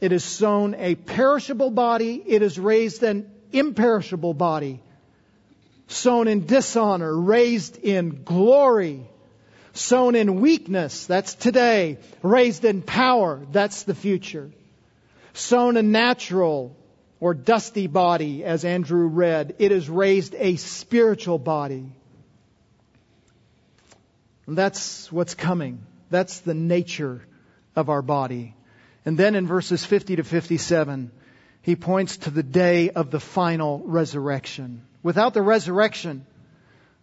It 0.00 0.12
is 0.12 0.24
sown 0.24 0.74
a 0.74 0.96
perishable 0.96 1.70
body, 1.70 2.22
it 2.26 2.42
is 2.42 2.58
raised 2.58 3.02
an 3.02 3.30
imperishable 3.52 4.34
body. 4.34 4.82
Sown 5.86 6.26
in 6.26 6.44
dishonor, 6.44 7.16
raised 7.16 7.78
in 7.78 8.24
glory. 8.24 9.06
Sown 9.72 10.16
in 10.16 10.40
weakness, 10.40 11.06
that's 11.06 11.34
today. 11.34 11.98
Raised 12.22 12.64
in 12.64 12.82
power, 12.82 13.46
that's 13.52 13.84
the 13.84 13.94
future. 13.94 14.50
Sown 15.32 15.76
a 15.76 15.82
natural 15.82 16.76
or 17.20 17.34
dusty 17.34 17.86
body, 17.86 18.44
as 18.44 18.64
Andrew 18.64 19.06
read. 19.06 19.54
It 19.58 19.72
is 19.72 19.88
raised 19.88 20.34
a 20.34 20.56
spiritual 20.56 21.38
body. 21.38 21.95
And 24.46 24.56
that's 24.56 25.10
what's 25.10 25.34
coming. 25.34 25.84
That's 26.10 26.40
the 26.40 26.54
nature 26.54 27.26
of 27.74 27.88
our 27.90 28.02
body. 28.02 28.54
And 29.04 29.18
then 29.18 29.34
in 29.34 29.46
verses 29.46 29.84
50 29.84 30.16
to 30.16 30.24
57, 30.24 31.10
he 31.62 31.76
points 31.76 32.18
to 32.18 32.30
the 32.30 32.42
day 32.42 32.90
of 32.90 33.10
the 33.10 33.20
final 33.20 33.80
resurrection. 33.84 34.82
Without 35.02 35.34
the 35.34 35.42
resurrection, 35.42 36.26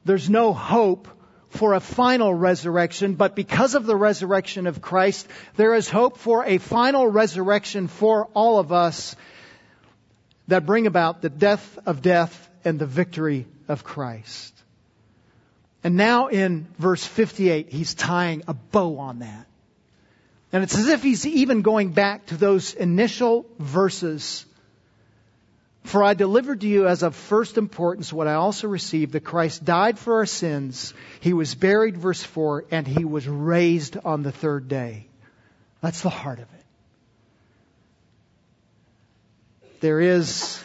there's 0.05 0.29
no 0.29 0.53
hope 0.53 1.07
for 1.49 1.73
a 1.73 1.79
final 1.79 2.33
resurrection, 2.33 3.13
but 3.13 3.35
because 3.35 3.75
of 3.75 3.85
the 3.85 3.95
resurrection 3.95 4.65
of 4.65 4.81
Christ, 4.81 5.27
there 5.55 5.75
is 5.75 5.89
hope 5.89 6.17
for 6.17 6.45
a 6.45 6.57
final 6.57 7.07
resurrection 7.07 7.87
for 7.87 8.27
all 8.33 8.57
of 8.57 8.71
us 8.71 9.15
that 10.47 10.65
bring 10.65 10.87
about 10.87 11.21
the 11.21 11.29
death 11.29 11.77
of 11.85 12.01
death 12.01 12.49
and 12.65 12.79
the 12.79 12.85
victory 12.85 13.45
of 13.67 13.83
Christ. 13.83 14.62
And 15.83 15.97
now 15.97 16.27
in 16.27 16.67
verse 16.79 17.05
58, 17.05 17.69
he's 17.69 17.93
tying 17.93 18.43
a 18.47 18.53
bow 18.53 18.99
on 18.99 19.19
that. 19.19 19.47
And 20.53 20.63
it's 20.63 20.77
as 20.77 20.87
if 20.87 21.03
he's 21.03 21.25
even 21.25 21.61
going 21.61 21.91
back 21.91 22.27
to 22.27 22.37
those 22.37 22.73
initial 22.73 23.45
verses. 23.59 24.45
For 25.83 26.03
I 26.03 26.13
delivered 26.13 26.61
to 26.61 26.67
you 26.67 26.87
as 26.87 27.03
of 27.03 27.15
first 27.15 27.57
importance 27.57 28.13
what 28.13 28.27
I 28.27 28.35
also 28.35 28.67
received 28.67 29.13
that 29.13 29.25
Christ 29.25 29.65
died 29.65 29.99
for 29.99 30.17
our 30.17 30.25
sins. 30.25 30.93
He 31.19 31.33
was 31.33 31.53
buried, 31.55 31.97
verse 31.97 32.23
4, 32.23 32.65
and 32.71 32.87
he 32.87 33.03
was 33.03 33.27
raised 33.27 33.97
on 34.05 34.23
the 34.23 34.31
third 34.31 34.69
day. 34.69 35.07
That's 35.81 36.01
the 36.01 36.09
heart 36.09 36.39
of 36.39 36.45
it. 36.53 36.65
There 39.81 39.99
is, 39.99 40.63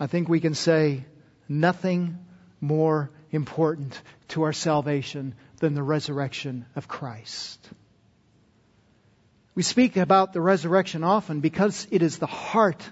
I 0.00 0.08
think 0.08 0.28
we 0.28 0.40
can 0.40 0.54
say, 0.54 1.04
nothing 1.48 2.18
more 2.62 3.10
important 3.30 4.00
to 4.28 4.44
our 4.44 4.52
salvation 4.52 5.34
than 5.58 5.74
the 5.74 5.82
resurrection 5.82 6.64
of 6.76 6.88
Christ. 6.88 7.68
We 9.54 9.62
speak 9.62 9.96
about 9.96 10.32
the 10.32 10.40
resurrection 10.40 11.04
often 11.04 11.40
because 11.40 11.86
it 11.90 12.02
is 12.02 12.18
the 12.18 12.26
heart 12.26 12.82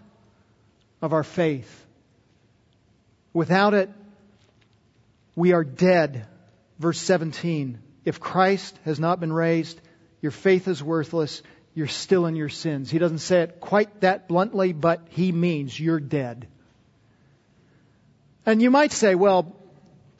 of 1.01 1.15
our 1.15 1.25
faith. 1.25 1.87
Without 3.33 3.73
it, 3.73 3.91
we 5.35 5.53
are 5.53 5.65
dead. 5.65 6.27
Verse 6.79 6.99
17. 6.99 7.79
If 8.05 8.21
Christ 8.21 8.79
has 8.85 8.99
not 8.99 9.21
been 9.21 9.33
raised, 9.33 9.81
your 10.21 10.33
faith 10.33 10.69
is 10.69 10.83
worthless. 10.83 11.43
You're 11.75 11.87
still 11.87 12.27
in 12.27 12.37
your 12.37 12.49
sins. 12.49 12.91
He 12.91 12.99
doesn't 12.99 13.19
say 13.19 13.43
it 13.43 13.61
quite 13.61 14.01
that 14.01 14.29
bluntly, 14.29 14.73
but 14.73 15.07
he 15.11 15.33
means 15.33 15.79
you're 15.79 16.01
dead. 16.01 16.49
And 18.45 18.61
you 18.61 18.71
might 18.71 18.93
say, 18.93 19.15
well, 19.15 19.57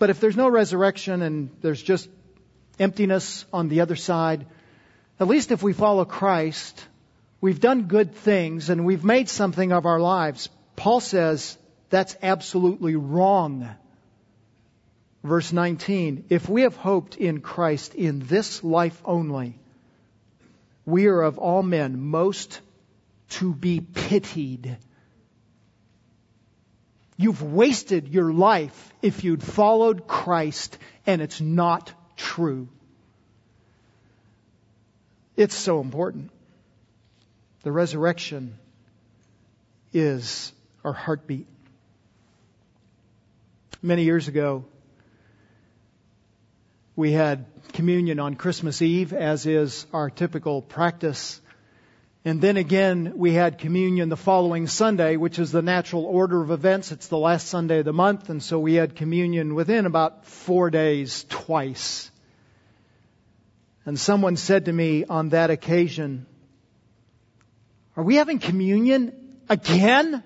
but 0.01 0.09
if 0.09 0.19
there's 0.19 0.37
no 0.37 0.49
resurrection 0.49 1.21
and 1.21 1.51
there's 1.61 1.83
just 1.83 2.09
emptiness 2.79 3.45
on 3.53 3.69
the 3.69 3.83
other 3.83 3.97
side, 3.97 4.47
at 5.21 5.29
least 5.29 5.53
if 5.53 5.63
we 5.63 5.75
follow 5.75 6.07
Christ, 6.07 6.83
we've 7.43 7.61
done 7.61 7.83
good 7.83 8.15
things 8.15 8.71
and 8.71 8.87
we've 8.87 9.05
made 9.05 9.29
something 9.29 9.73
of 9.73 9.85
our 9.85 10.01
lives. 10.01 10.49
Paul 10.75 11.01
says 11.01 11.59
that's 11.91 12.17
absolutely 12.23 12.97
wrong. 12.97 13.69
Verse 15.23 15.53
19, 15.53 16.25
if 16.31 16.49
we 16.49 16.63
have 16.63 16.77
hoped 16.77 17.19
in 17.19 17.43
Christ 17.43 17.95
in 17.95 18.21
this 18.21 18.65
life 18.65 18.99
only, 19.05 19.59
we 20.87 21.09
are 21.09 21.21
of 21.21 21.37
all 21.37 21.63
men 21.63 22.01
most 22.01 22.63
to 23.41 23.53
be 23.53 23.81
pitied. 23.81 24.79
You've 27.21 27.43
wasted 27.43 28.09
your 28.09 28.33
life 28.33 28.95
if 29.03 29.25
you'd 29.25 29.43
followed 29.43 30.07
Christ, 30.07 30.79
and 31.07 31.21
it's 31.21 31.39
not 31.39 31.93
true. 32.17 32.67
It's 35.37 35.55
so 35.55 35.83
important. 35.83 36.31
The 37.63 37.73
resurrection 37.73 38.57
is 39.93 40.51
our 40.83 40.95
heartbeat. 40.95 41.47
Many 43.83 44.05
years 44.05 44.27
ago, 44.27 44.65
we 46.97 47.13
had 47.13 47.45
communion 47.75 48.19
on 48.19 48.35
Christmas 48.35 48.81
Eve, 48.81 49.13
as 49.13 49.45
is 49.45 49.85
our 49.93 50.09
typical 50.09 50.63
practice. 50.63 51.39
And 52.25 52.43
then 52.43 52.59
again, 52.59 53.15
we 53.17 53.33
had 53.33 53.57
communion 53.57 54.11
the 54.11 54.17
following 54.17 54.67
Sunday, 54.67 55.17
which 55.17 55.39
is 55.39 55.53
the 55.53 55.63
natural 55.63 56.05
order 56.05 56.43
of 56.43 56.51
events. 56.51 56.93
It's 56.93 57.09
the 57.09 57.17
last 57.17 57.49
Sunday 57.49 57.79
of 57.79 57.87
the 57.87 57.95
month, 57.95 58.29
and 58.29 58.43
so 58.43 58.59
we 58.59 58.75
had 58.75 58.95
communion 58.95 59.55
within 59.55 59.87
about 59.87 60.27
four 60.27 60.69
days 60.69 61.25
twice. 61.31 62.11
And 63.87 63.99
someone 63.99 64.37
said 64.37 64.67
to 64.67 64.73
me 64.73 65.07
on 65.07 65.31
that 65.31 65.49
occasion, 65.49 66.27
Are 67.97 68.05
we 68.05 68.17
having 68.17 68.39
communion 68.39 69.41
again? 69.49 70.23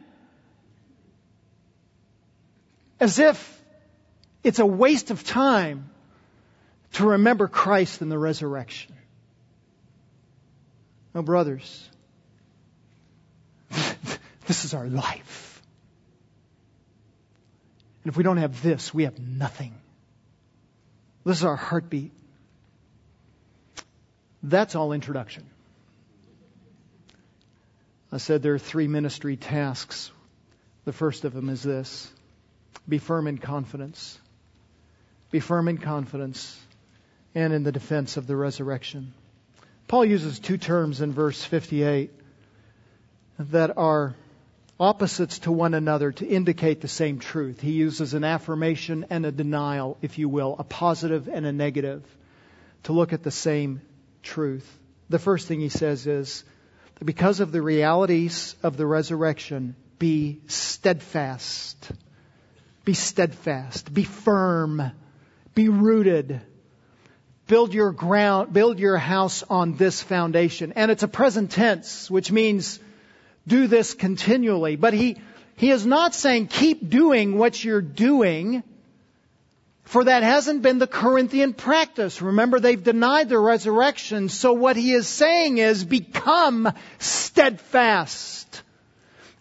As 2.99 3.21
if 3.21 3.63
it's 4.43 4.59
a 4.59 4.67
waste 4.67 5.13
of 5.13 5.23
time 5.23 5.91
to 6.95 7.07
remember 7.11 7.47
Christ 7.47 8.03
and 8.03 8.11
the 8.11 8.19
resurrection. 8.19 8.95
No, 11.15 11.23
brothers, 11.23 11.89
this 14.47 14.65
is 14.65 14.75
our 14.75 14.89
life. 14.89 15.63
And 18.03 18.11
if 18.11 18.17
we 18.17 18.25
don't 18.25 18.37
have 18.39 18.63
this, 18.63 18.93
we 18.93 19.05
have 19.05 19.19
nothing. 19.19 19.75
This 21.25 21.39
is 21.39 21.45
our 21.45 21.57
heartbeat. 21.57 22.13
That's 24.43 24.75
all 24.75 24.93
introduction. 24.93 25.47
I 28.13 28.19
said 28.19 28.43
there 28.43 28.55
are 28.55 28.59
three 28.59 28.89
ministry 28.89 29.37
tasks. 29.37 30.11
The 30.85 30.93
first 30.93 31.25
of 31.25 31.33
them 31.33 31.49
is 31.49 31.63
this 31.63 32.13
be 32.87 32.99
firm 32.99 33.27
in 33.27 33.39
confidence. 33.39 34.19
Be 35.31 35.41
firm 35.41 35.69
in 35.69 35.79
confidence 35.79 36.61
and 37.35 37.53
in 37.53 37.63
the 37.63 37.73
defense 37.73 38.19
of 38.19 38.27
the 38.27 38.37
resurrection. 38.37 39.15
Paul 39.87 40.07
uses 40.07 40.39
two 40.39 40.57
terms 40.57 41.01
in 41.01 41.13
verse 41.13 41.43
58 41.43 42.11
that 43.39 43.77
are 43.77 44.15
opposites 44.81 45.41
to 45.41 45.53
one 45.53 45.75
another 45.75 46.11
to 46.13 46.27
indicate 46.27 46.81
the 46.81 46.89
same 46.89 47.19
truth. 47.19 47.61
He 47.61 47.73
uses 47.73 48.15
an 48.15 48.25
affirmation 48.25 49.07
and 49.11 49.25
a 49.27 49.33
denial, 49.33 49.99
if 50.03 50.19
you 50.19 50.29
will, 50.29 50.57
a 50.59 50.65
positive 50.65 51.29
and 51.29 51.47
a 51.47 51.53
negative, 51.53 52.03
to 52.85 52.93
look 52.93 53.13
at 53.13 53.23
the 53.23 53.31
same 53.31 53.83
truth. 54.23 54.69
The 55.11 55.19
first 55.19 55.47
thing 55.47 55.61
he 55.61 55.69
says 55.69 56.07
is 56.07 56.45
that 56.97 57.05
because 57.05 57.41
of 57.41 57.53
the 57.53 57.63
realities 57.63 58.57
of 58.63 58.77
the 58.77 58.87
resurrection, 58.87 59.77
be 59.99 60.41
steadfast. 60.47 61.93
Be 62.85 62.95
steadfast. 62.95 63.93
Be 63.93 64.05
firm. 64.05 64.91
Be 65.55 65.69
rooted 65.69 66.41
build 67.47 67.75
your 67.75 67.93
ground, 67.93 68.53
build 68.53 68.79
your 68.79 68.97
house 68.97 69.43
on 69.49 69.77
this 69.77 70.03
foundation. 70.03 70.73
And 70.77 70.91
it's 70.91 71.03
a 71.03 71.09
present 71.09 71.51
tense, 71.51 72.11
which 72.11 72.33
means 72.33 72.81
do 73.47 73.67
this 73.67 73.95
continually. 73.95 74.77
But 74.77 74.95
he, 74.95 75.19
he 75.57 75.71
is 75.71 75.85
not 75.85 76.15
saying 76.15 76.49
keep 76.49 76.89
doing 76.89 77.37
what 77.39 77.63
you're 77.63 77.83
doing, 77.83 78.63
for 79.85 80.05
that 80.05 80.23
hasn't 80.23 80.63
been 80.63 80.79
the 80.79 80.87
Corinthian 80.87 81.53
practice. 81.53 82.23
Remember, 82.23 82.59
they've 82.59 82.83
denied 82.83 83.29
the 83.29 83.39
resurrection. 83.39 84.31
So 84.31 84.55
what 84.55 84.77
he 84.77 84.93
is 84.93 85.07
saying 85.07 85.59
is 85.59 85.85
become 85.85 86.73
steadfast. 86.99 88.63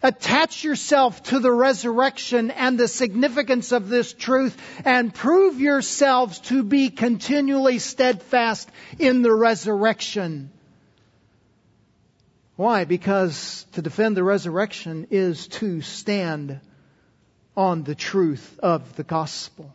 Attach 0.04 0.62
yourself 0.62 1.22
to 1.24 1.40
the 1.40 1.50
resurrection 1.50 2.50
and 2.50 2.78
the 2.78 2.88
significance 2.88 3.72
of 3.72 3.88
this 3.88 4.12
truth 4.12 4.54
and 4.84 5.14
prove 5.14 5.58
yourselves 5.58 6.40
to 6.40 6.62
be 6.62 6.90
continually 6.90 7.78
steadfast 7.78 8.68
in 8.98 9.22
the 9.22 9.32
resurrection. 9.32 10.50
Why? 12.56 12.84
Because 12.84 13.64
to 13.72 13.80
defend 13.80 14.14
the 14.14 14.22
resurrection 14.22 15.06
is 15.10 15.48
to 15.48 15.80
stand 15.80 16.60
on 17.56 17.82
the 17.82 17.94
truth 17.94 18.58
of 18.62 18.96
the 18.96 19.04
gospel. 19.04 19.74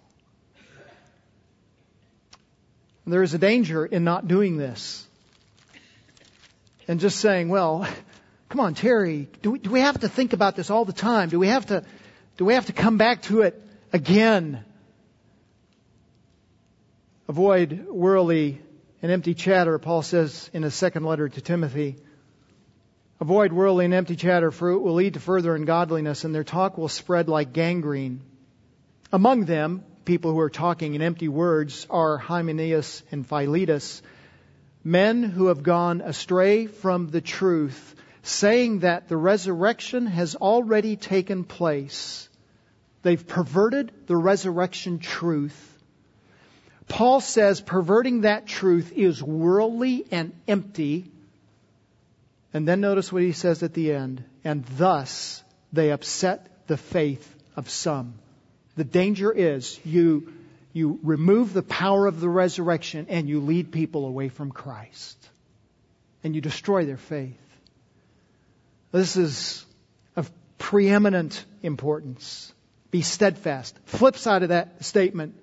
There 3.07 3.23
is 3.23 3.33
a 3.33 3.39
danger 3.39 3.83
in 3.83 4.03
not 4.03 4.27
doing 4.27 4.57
this. 4.57 5.07
And 6.87 6.99
just 6.99 7.19
saying, 7.19 7.49
well, 7.49 7.87
come 8.49 8.59
on, 8.59 8.73
Terry, 8.73 9.29
do 9.41 9.51
we, 9.51 9.59
do 9.59 9.69
we 9.69 9.79
have 9.79 9.99
to 9.99 10.09
think 10.09 10.33
about 10.33 10.55
this 10.55 10.69
all 10.69 10.83
the 10.83 10.93
time? 10.93 11.29
Do 11.29 11.39
we 11.39 11.47
have 11.47 11.67
to, 11.67 11.83
do 12.37 12.45
we 12.45 12.55
have 12.55 12.65
to 12.65 12.73
come 12.73 12.97
back 12.97 13.21
to 13.23 13.41
it 13.43 13.61
again? 13.93 14.65
Avoid 17.27 17.87
worldly 17.87 18.59
and 19.01 19.11
empty 19.11 19.35
chatter, 19.35 19.77
Paul 19.77 20.01
says 20.01 20.49
in 20.51 20.63
his 20.63 20.73
second 20.73 21.03
letter 21.05 21.29
to 21.29 21.41
Timothy. 21.41 21.95
Avoid 23.21 23.53
worldly 23.53 23.85
and 23.85 23.93
empty 23.93 24.15
chatter, 24.15 24.49
for 24.49 24.71
it 24.71 24.79
will 24.79 24.95
lead 24.95 25.13
to 25.13 25.19
further 25.19 25.53
ungodliness, 25.53 26.23
and 26.23 26.33
their 26.33 26.43
talk 26.43 26.77
will 26.77 26.87
spread 26.87 27.29
like 27.29 27.53
gangrene. 27.53 28.21
Among 29.11 29.45
them, 29.45 29.83
people 30.05 30.31
who 30.31 30.39
are 30.39 30.49
talking 30.49 30.95
in 30.95 31.01
empty 31.01 31.27
words 31.27 31.85
are 31.89 32.17
Hymenaeus 32.17 33.03
and 33.11 33.27
Philetus, 33.27 34.01
men 34.83 35.21
who 35.23 35.47
have 35.47 35.61
gone 35.61 36.01
astray 36.01 36.65
from 36.65 37.09
the 37.09 37.21
truth, 37.21 37.95
saying 38.23 38.79
that 38.79 39.07
the 39.07 39.17
resurrection 39.17 40.05
has 40.05 40.35
already 40.35 40.95
taken 40.95 41.43
place. 41.43 42.29
They've 43.01 43.25
perverted 43.25 43.91
the 44.07 44.17
resurrection 44.17 44.99
truth. 44.99 45.65
Paul 46.87 47.21
says 47.21 47.61
perverting 47.61 48.21
that 48.21 48.45
truth 48.47 48.91
is 48.91 49.21
worldly 49.21 50.05
and 50.11 50.33
empty 50.47 51.11
and 52.53 52.67
then 52.67 52.81
notice 52.81 53.11
what 53.11 53.21
he 53.21 53.31
says 53.31 53.63
at 53.63 53.73
the 53.73 53.93
end. 53.93 54.23
And 54.43 54.65
thus 54.77 55.43
they 55.71 55.91
upset 55.91 56.67
the 56.67 56.77
faith 56.77 57.35
of 57.55 57.69
some. 57.69 58.15
The 58.75 58.83
danger 58.83 59.31
is 59.31 59.79
you, 59.85 60.33
you 60.73 60.99
remove 61.03 61.53
the 61.53 61.63
power 61.63 62.07
of 62.07 62.19
the 62.19 62.29
resurrection 62.29 63.07
and 63.09 63.27
you 63.27 63.41
lead 63.41 63.71
people 63.71 64.05
away 64.05 64.29
from 64.29 64.51
Christ. 64.51 65.17
And 66.23 66.35
you 66.35 66.41
destroy 66.41 66.85
their 66.85 66.97
faith. 66.97 67.37
This 68.91 69.17
is 69.17 69.65
of 70.15 70.31
preeminent 70.57 71.45
importance. 71.61 72.53
Be 72.91 73.01
steadfast. 73.01 73.77
Flip 73.85 74.17
side 74.17 74.43
of 74.43 74.49
that 74.49 74.83
statement. 74.83 75.35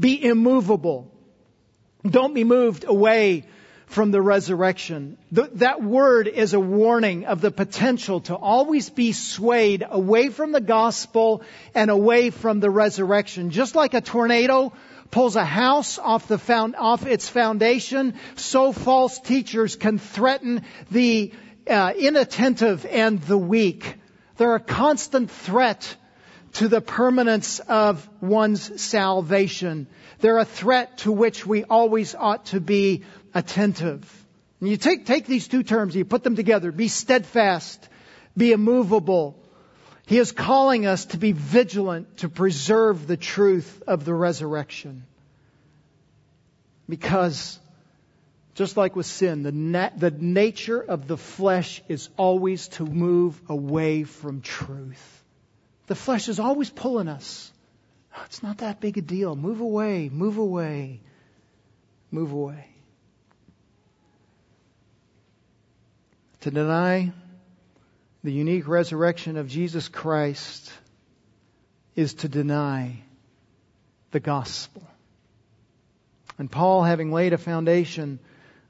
Be 0.00 0.24
immovable. 0.24 1.10
Don't 2.04 2.34
be 2.34 2.44
moved 2.44 2.84
away 2.84 3.44
from 3.86 4.10
the 4.10 4.20
resurrection. 4.20 5.16
that 5.30 5.82
word 5.82 6.26
is 6.26 6.54
a 6.54 6.60
warning 6.60 7.26
of 7.26 7.40
the 7.40 7.50
potential 7.50 8.20
to 8.22 8.34
always 8.34 8.90
be 8.90 9.12
swayed 9.12 9.84
away 9.88 10.28
from 10.28 10.52
the 10.52 10.60
gospel 10.60 11.42
and 11.74 11.90
away 11.90 12.30
from 12.30 12.60
the 12.60 12.70
resurrection. 12.70 13.50
Just 13.50 13.74
like 13.74 13.94
a 13.94 14.00
tornado 14.00 14.72
pulls 15.10 15.36
a 15.36 15.44
house 15.44 15.98
off 15.98 16.26
the 16.26 16.38
found, 16.38 16.74
off 16.76 17.06
its 17.06 17.28
foundation, 17.28 18.14
so 18.34 18.72
false 18.72 19.20
teachers 19.20 19.76
can 19.76 19.98
threaten 19.98 20.62
the 20.90 21.32
uh, 21.68 21.92
inattentive 21.96 22.86
and 22.86 23.20
the 23.22 23.38
weak. 23.38 23.96
They're 24.36 24.54
a 24.54 24.60
constant 24.60 25.30
threat 25.30 25.96
to 26.54 26.68
the 26.68 26.80
permanence 26.80 27.60
of 27.60 28.08
one's 28.20 28.80
salvation. 28.80 29.86
They're 30.20 30.38
a 30.38 30.44
threat 30.44 30.98
to 30.98 31.12
which 31.12 31.46
we 31.46 31.64
always 31.64 32.14
ought 32.14 32.46
to 32.46 32.60
be 32.60 33.04
attentive. 33.34 34.26
And 34.60 34.70
you 34.70 34.76
take, 34.76 35.04
take 35.04 35.26
these 35.26 35.48
two 35.48 35.62
terms, 35.62 35.94
you 35.94 36.04
put 36.04 36.24
them 36.24 36.36
together. 36.36 36.72
Be 36.72 36.88
steadfast, 36.88 37.88
be 38.36 38.52
immovable. 38.52 39.38
He 40.06 40.18
is 40.18 40.32
calling 40.32 40.86
us 40.86 41.06
to 41.06 41.18
be 41.18 41.32
vigilant 41.32 42.18
to 42.18 42.28
preserve 42.28 43.06
the 43.06 43.16
truth 43.16 43.82
of 43.86 44.04
the 44.04 44.14
resurrection. 44.14 45.04
Because, 46.88 47.58
just 48.56 48.78
like 48.78 48.96
with 48.96 49.04
sin, 49.04 49.42
the, 49.42 49.92
the 49.96 50.10
nature 50.10 50.80
of 50.80 51.06
the 51.06 51.18
flesh 51.18 51.82
is 51.88 52.08
always 52.16 52.68
to 52.68 52.86
move 52.86 53.38
away 53.50 54.02
from 54.04 54.40
truth. 54.40 55.24
The 55.88 55.94
flesh 55.94 56.28
is 56.30 56.40
always 56.40 56.70
pulling 56.70 57.06
us. 57.06 57.52
Oh, 58.16 58.22
it's 58.24 58.42
not 58.42 58.58
that 58.58 58.80
big 58.80 58.96
a 58.96 59.02
deal. 59.02 59.36
Move 59.36 59.60
away, 59.60 60.08
move 60.10 60.38
away, 60.38 61.00
move 62.10 62.32
away. 62.32 62.66
To 66.40 66.50
deny 66.50 67.12
the 68.24 68.32
unique 68.32 68.66
resurrection 68.66 69.36
of 69.36 69.48
Jesus 69.48 69.88
Christ 69.88 70.72
is 71.94 72.14
to 72.14 72.28
deny 72.28 73.02
the 74.12 74.20
gospel. 74.20 74.82
And 76.38 76.50
Paul, 76.50 76.84
having 76.84 77.12
laid 77.12 77.34
a 77.34 77.38
foundation 77.38 78.18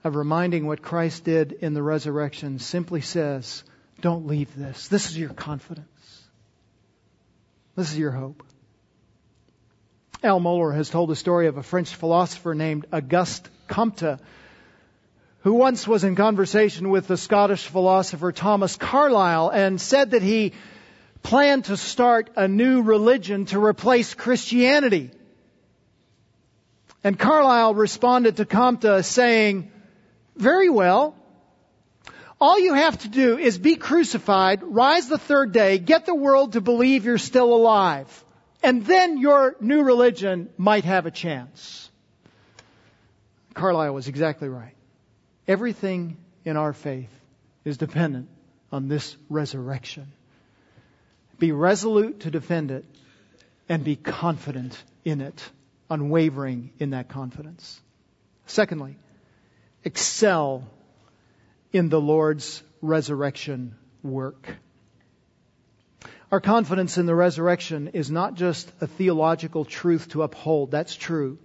of 0.06 0.16
reminding 0.16 0.66
what 0.66 0.82
Christ 0.82 1.24
did 1.24 1.52
in 1.52 1.74
the 1.74 1.82
resurrection, 1.82 2.58
simply 2.58 3.00
says, 3.00 3.64
Don't 4.00 4.26
leave 4.26 4.54
this. 4.56 4.88
This 4.88 5.10
is 5.10 5.18
your 5.18 5.30
confidence. 5.30 5.86
This 7.74 7.92
is 7.92 7.98
your 7.98 8.12
hope. 8.12 8.42
Al 10.22 10.40
Mohler 10.40 10.74
has 10.74 10.88
told 10.88 11.10
the 11.10 11.16
story 11.16 11.46
of 11.46 11.56
a 11.56 11.62
French 11.62 11.94
philosopher 11.94 12.54
named 12.54 12.86
Auguste 12.92 13.48
Comte 13.68 14.18
who 15.40 15.54
once 15.54 15.86
was 15.86 16.02
in 16.02 16.16
conversation 16.16 16.90
with 16.90 17.06
the 17.06 17.16
Scottish 17.16 17.66
philosopher 17.66 18.32
Thomas 18.32 18.74
Carlyle 18.74 19.48
and 19.50 19.80
said 19.80 20.10
that 20.10 20.22
he 20.22 20.52
planned 21.22 21.66
to 21.66 21.76
start 21.76 22.30
a 22.34 22.48
new 22.48 22.82
religion 22.82 23.44
to 23.46 23.64
replace 23.64 24.14
Christianity. 24.14 25.12
And 27.04 27.16
Carlyle 27.16 27.74
responded 27.74 28.38
to 28.38 28.44
Comte 28.44 29.04
saying, 29.04 29.70
very 30.36 30.68
well. 30.68 31.14
All 32.40 32.58
you 32.58 32.74
have 32.74 32.98
to 32.98 33.08
do 33.08 33.38
is 33.38 33.56
be 33.56 33.76
crucified, 33.76 34.62
rise 34.62 35.08
the 35.08 35.18
third 35.18 35.52
day, 35.52 35.78
get 35.78 36.04
the 36.04 36.14
world 36.14 36.52
to 36.52 36.60
believe 36.60 37.04
you're 37.04 37.18
still 37.18 37.54
alive. 37.54 38.24
And 38.62 38.84
then 38.84 39.18
your 39.18 39.56
new 39.60 39.82
religion 39.82 40.50
might 40.58 40.84
have 40.84 41.06
a 41.06 41.10
chance. 41.10 41.88
Carlyle 43.54 43.94
was 43.94 44.08
exactly 44.08 44.48
right. 44.48 44.74
Everything 45.48 46.18
in 46.44 46.56
our 46.56 46.72
faith 46.72 47.10
is 47.64 47.78
dependent 47.78 48.28
on 48.70 48.88
this 48.88 49.16
resurrection. 49.30 50.12
Be 51.38 51.52
resolute 51.52 52.20
to 52.20 52.30
defend 52.30 52.70
it 52.70 52.84
and 53.68 53.82
be 53.82 53.96
confident 53.96 54.76
in 55.04 55.20
it, 55.20 55.42
unwavering 55.88 56.72
in 56.78 56.90
that 56.90 57.08
confidence. 57.08 57.80
Secondly, 58.46 58.96
excel 59.86 60.64
in 61.72 61.88
the 61.88 62.00
Lord's 62.00 62.60
resurrection 62.82 63.76
work. 64.02 64.48
Our 66.32 66.40
confidence 66.40 66.98
in 66.98 67.06
the 67.06 67.14
resurrection 67.14 67.90
is 67.92 68.10
not 68.10 68.34
just 68.34 68.70
a 68.80 68.88
theological 68.88 69.64
truth 69.64 70.08
to 70.08 70.22
uphold. 70.22 70.72
That's 70.72 70.96
true. 70.96 71.38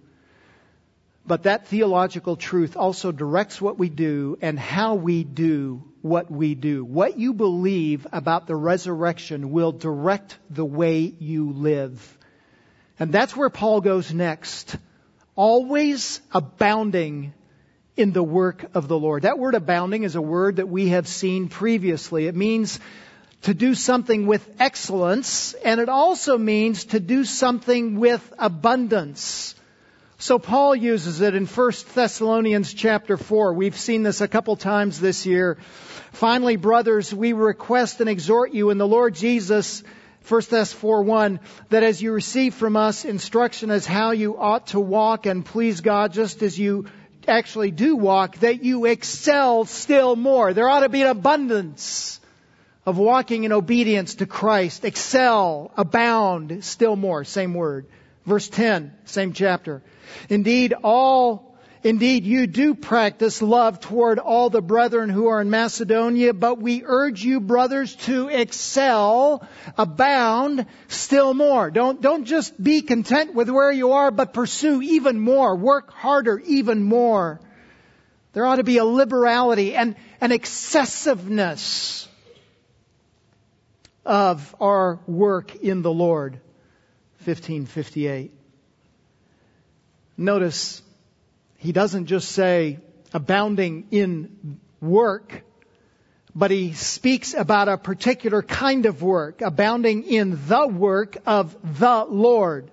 But 1.24 1.44
that 1.44 1.68
theological 1.68 2.36
truth 2.36 2.76
also 2.76 3.12
directs 3.12 3.62
what 3.62 3.78
we 3.78 3.90
do 3.90 4.40
and 4.42 4.58
how 4.58 4.96
we 4.96 5.24
do 5.24 5.84
what 6.02 6.32
we 6.32 6.56
do. 6.56 6.84
What 6.84 7.20
you 7.20 7.34
believe 7.34 8.08
about 8.12 8.48
the 8.48 8.56
resurrection 8.56 9.52
will 9.52 9.72
direct 9.72 10.36
the 10.50 10.66
way 10.66 11.14
you 11.20 11.52
live. 11.52 12.18
And 13.00 13.12
that's 13.12 13.36
where 13.36 13.52
Paul 13.52 13.82
goes 13.82 14.12
next. 14.12 14.76
Always 15.36 16.22
abounding 16.32 17.34
in 17.98 18.14
the 18.14 18.24
work 18.24 18.66
of 18.74 18.88
the 18.88 18.98
Lord. 18.98 19.24
That 19.24 19.40
word 19.40 19.56
abounding 19.56 20.04
is 20.04 20.16
a 20.16 20.22
word 20.22 20.58
that 20.58 20.70
we 20.70 20.90
have 20.90 21.08
seen 21.08 21.50
previously. 21.50 22.28
It 22.28 22.36
means 22.36 22.80
to 23.44 23.54
do 23.54 23.74
something 23.74 24.28
with 24.28 24.48
excellence, 24.60 25.54
and 25.54 25.82
it 25.82 25.90
also 25.90 26.38
means 26.38 26.86
to 26.86 27.00
do 27.00 27.26
something 27.26 28.00
with 28.00 28.34
abundance. 28.38 29.56
So 30.20 30.38
Paul 30.38 30.76
uses 30.76 31.22
it 31.22 31.34
in 31.34 31.48
1 31.48 31.72
Thessalonians 31.96 32.74
chapter 32.74 33.18
4. 33.18 33.54
We've 33.54 33.78
seen 33.78 34.04
this 34.04 34.22
a 34.22 34.28
couple 34.28 34.56
times 34.56 35.00
this 35.00 35.26
year. 35.26 35.58
Finally, 36.12 36.58
brothers, 36.58 37.12
we 37.12 37.34
request 37.34 38.00
and 38.02 38.10
exhort 38.10 38.54
you 38.54 38.70
in 38.70 38.78
the 38.78 38.88
Lord 38.88 39.16
Jesus, 39.16 39.84
1 40.28 40.42
Thess 40.44 40.72
4 40.72 41.02
1, 41.02 41.40
that 41.70 41.82
as 41.82 42.00
you 42.00 42.12
receive 42.12 42.54
from 42.54 42.78
us 42.78 43.04
instruction 43.06 43.72
as 43.72 43.88
how 43.88 44.12
you 44.12 44.38
ought 44.38 44.68
to 44.68 44.80
walk 44.80 45.26
and 45.26 45.44
please 45.44 45.82
God 45.82 46.14
just 46.14 46.44
as 46.44 46.60
you 46.60 46.86
actually 47.28 47.72
do 47.72 47.96
walk, 47.96 48.38
that 48.40 48.64
you 48.64 48.86
excel 48.86 49.66
still 49.66 50.16
more. 50.16 50.54
There 50.54 50.70
ought 50.70 50.82
to 50.82 50.90
be 50.90 51.02
an 51.02 51.08
abundance 51.08 52.20
of 52.86 52.98
walking 52.98 53.44
in 53.44 53.52
obedience 53.52 54.16
to 54.16 54.26
Christ. 54.26 54.86
Excel, 54.86 55.72
abound, 55.78 56.64
still 56.64 56.96
more, 56.96 57.24
same 57.24 57.54
word. 57.54 57.86
Verse 58.26 58.50
10, 58.50 58.94
same 59.06 59.34
chapter. 59.34 59.82
Indeed, 60.30 60.74
all 60.84 61.51
Indeed, 61.84 62.26
you 62.26 62.46
do 62.46 62.76
practice 62.76 63.42
love 63.42 63.80
toward 63.80 64.20
all 64.20 64.52
the 64.52 64.62
brethren 64.62 65.10
who 65.10 65.28
are 65.28 65.42
in 65.42 65.50
Macedonia, 65.50 66.32
but 66.32 66.60
we 66.60 66.84
urge 66.86 67.24
you, 67.24 67.40
brothers, 67.40 67.96
to 68.08 68.28
excel, 68.28 69.48
abound 69.78 70.68
still 70.90 71.34
more. 71.34 71.72
Don't, 71.72 72.00
don't 72.00 72.26
just 72.26 72.62
be 72.62 72.84
content 72.84 73.34
with 73.34 73.50
where 73.50 73.72
you 73.72 73.94
are, 73.94 74.12
but 74.12 74.32
pursue 74.32 74.82
even 74.84 75.20
more. 75.20 75.56
Work 75.56 75.92
harder 75.92 76.40
even 76.46 76.84
more. 76.84 77.42
There 78.34 78.46
ought 78.46 78.58
to 78.58 78.64
be 78.64 78.78
a 78.78 78.86
liberality 78.86 79.76
and 79.76 79.96
an 80.22 80.32
excessiveness 80.32 82.08
of 84.06 84.56
our 84.60 85.00
work 85.08 85.56
in 85.56 85.82
the 85.82 85.92
Lord. 85.92 86.34
1558. 87.26 88.32
Notice 90.18 90.82
he 91.62 91.72
doesn't 91.72 92.08
just 92.08 92.32
say 92.32 92.80
abounding 93.14 93.86
in 93.92 94.60
work, 94.82 95.44
but 96.34 96.50
he 96.50 96.74
speaks 96.74 97.36
about 97.36 97.70
a 97.70 97.78
particular 97.78 98.42
kind 98.42 98.88
of 98.88 99.04
work, 99.04 99.44
abounding 99.44 100.02
in 100.04 100.40
the 100.48 100.68
work 100.68 101.18
of 101.28 101.56
the 101.80 102.04
Lord. 102.10 102.72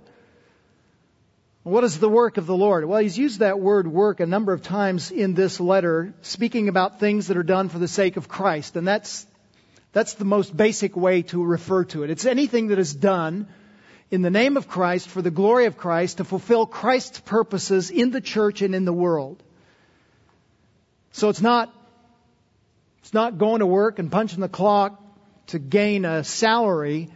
What 1.64 1.85
is 1.85 1.98
the 1.98 2.09
work 2.09 2.38
of 2.38 2.46
the 2.46 2.57
Lord? 2.57 2.87
Well, 2.87 3.01
he's 3.01 3.18
used 3.18 3.40
that 3.40 3.61
word 3.61 3.87
work 3.87 4.20
a 4.20 4.27
number 4.27 4.55
of 4.55 4.62
times 4.62 5.11
in 5.11 5.35
this 5.35 5.61
letter, 5.61 6.14
speaking 6.22 6.70
about 6.70 6.98
things 6.98 7.27
that 7.27 7.37
are 7.37 7.42
done 7.42 7.68
for 7.68 7.79
the 7.79 7.88
sake 7.88 8.16
of 8.16 8.27
Christ. 8.27 8.74
And 8.74 8.88
that's, 8.88 9.27
that's 9.92 10.14
the 10.14 10.24
most 10.24 10.57
basic 10.57 10.96
way 10.96 11.20
to 11.24 11.44
refer 11.44 11.85
to 11.92 12.05
it. 12.05 12.11
It's 12.11 12.24
anything 12.24 12.68
that 12.68 12.79
is 12.79 12.94
done 12.94 13.48
in 14.11 14.23
the 14.23 14.31
name 14.31 14.57
of 14.57 14.68
Christ 14.68 15.09
for 15.09 15.21
the 15.21 15.31
glory 15.31 15.66
of 15.66 15.77
Christ 15.77 16.18
to 16.18 16.25
fulfill 16.25 16.66
Christ's 16.66 17.21
purposes 17.21 17.90
in 17.90 18.11
the 18.11 18.21
church 18.21 18.62
and 18.62 18.75
in 18.75 18.85
the 18.85 18.92
world. 18.92 19.42
So 21.12 21.29
it's 21.29 21.42
not, 21.42 21.73
it's 23.01 23.12
not 23.12 23.38
going 23.38 23.61
to 23.61 23.66
work 23.66 23.99
and 23.99 24.11
punching 24.11 24.40
the 24.40 24.49
clock 24.49 25.03
to 25.49 25.59
gain 25.59 26.05
a 26.05 26.25
salary. 26.25 27.11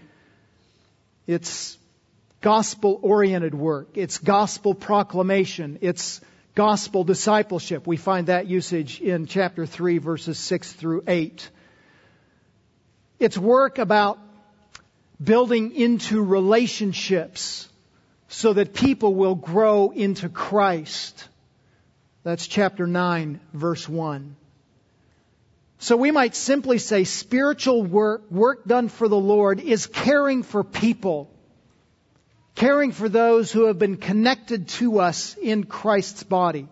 It's 1.27 1.79
gospel 2.41 2.99
oriented 3.03 3.55
work. 3.55 3.91
It's 3.95 4.19
gospel 4.19 4.75
proclamation. 4.75 5.79
It's 5.81 6.21
gospel 6.55 7.05
discipleship. 7.05 7.87
We 7.87 7.97
find 7.97 8.27
that 8.27 8.49
usage 8.49 9.01
in 9.01 9.27
chapter 9.27 9.65
3 9.65 9.99
verses 9.99 10.39
6 10.39 10.73
through 10.73 11.05
8. 11.07 11.49
It's 13.19 13.39
work 13.39 13.79
about 13.79 14.19
building 15.23 15.75
into 15.75 16.23
relationships 16.23 17.69
so 18.29 18.55
that 18.55 18.75
people 18.75 19.15
will 19.15 19.35
grow 19.35 19.91
into 19.91 20.29
Christ. 20.29 21.29
That's 22.23 22.47
chapter 22.47 22.87
9, 22.87 23.41
verse 23.53 23.89
1. 23.89 24.37
So 25.79 25.97
we 25.97 26.13
might 26.13 26.37
simply 26.37 26.79
say 26.79 27.05
spiritual 27.05 27.83
work, 27.83 28.31
work 28.31 28.65
done 28.65 28.89
for 28.89 29.09
the 29.09 29.19
Lord, 29.19 29.61
is 29.61 29.87
caring 29.87 30.45
for 30.45 30.63
people, 30.63 31.29
caring 32.55 32.93
for 32.93 33.09
those 33.09 33.51
who 33.51 33.67
have 33.67 33.79
been 33.79 33.97
connected 33.97 34.69
to 34.69 35.01
us 35.01 35.37
in 35.43 35.65
Christ's 35.65 36.23
body. 36.23 36.69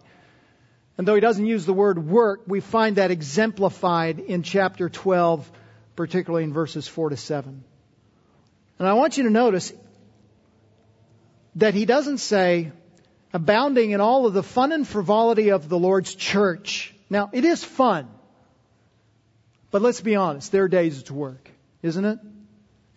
And 0.97 1.09
though 1.09 1.15
he 1.15 1.21
doesn't 1.21 1.47
use 1.47 1.67
the 1.67 1.75
word 1.75 2.07
work, 2.07 2.43
we 2.47 2.61
find 2.61 2.97
that 2.97 3.11
exemplified 3.11 4.21
in 4.21 4.43
chapter 4.45 4.89
12, 4.89 5.51
particularly 5.97 6.45
in 6.45 6.53
verses 6.53 6.87
4 6.87 7.11
to 7.11 7.17
7. 7.17 7.65
And 8.81 8.89
I 8.89 8.95
want 8.95 9.19
you 9.19 9.25
to 9.25 9.31
notice 9.31 9.75
that 11.57 11.75
he 11.75 11.85
doesn't 11.85 12.19
say 12.19 12.73
abounding 13.31 13.91
in 13.91 14.01
all 14.01 14.25
of 14.25 14.33
the 14.33 14.43
fun 14.43 14.73
and 14.73 14.89
frivolity 14.89 15.51
of 15.51 15.69
the 15.69 15.79
Lord's 15.79 16.15
church. 16.15 16.95
Now, 17.11 17.29
it 17.31 17.45
is 17.45 17.63
fun. 17.63 18.09
But 19.71 19.83
let's 19.83 20.01
be 20.01 20.17
honest, 20.17 20.51
there 20.51 20.65
are 20.65 20.69
days 20.69 20.99
it's 20.99 21.11
work, 21.11 21.51
isn't 21.83 22.05
it? 22.05 22.19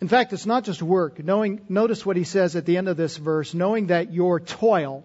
In 0.00 0.08
fact, 0.08 0.32
it's 0.32 0.46
not 0.46 0.64
just 0.64 0.82
work. 0.82 1.22
Knowing, 1.22 1.60
notice 1.68 2.04
what 2.06 2.16
he 2.16 2.24
says 2.24 2.56
at 2.56 2.64
the 2.64 2.78
end 2.78 2.88
of 2.88 2.96
this 2.96 3.18
verse, 3.18 3.52
knowing 3.52 3.88
that 3.88 4.10
your 4.10 4.40
toil, 4.40 5.04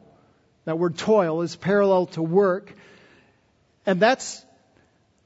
that 0.64 0.80
word 0.80 0.98
toil 0.98 1.42
is 1.42 1.58
parallel 1.58 2.06
to 2.08 2.22
work, 2.22 2.74
and 3.86 4.00
that's 4.00 4.46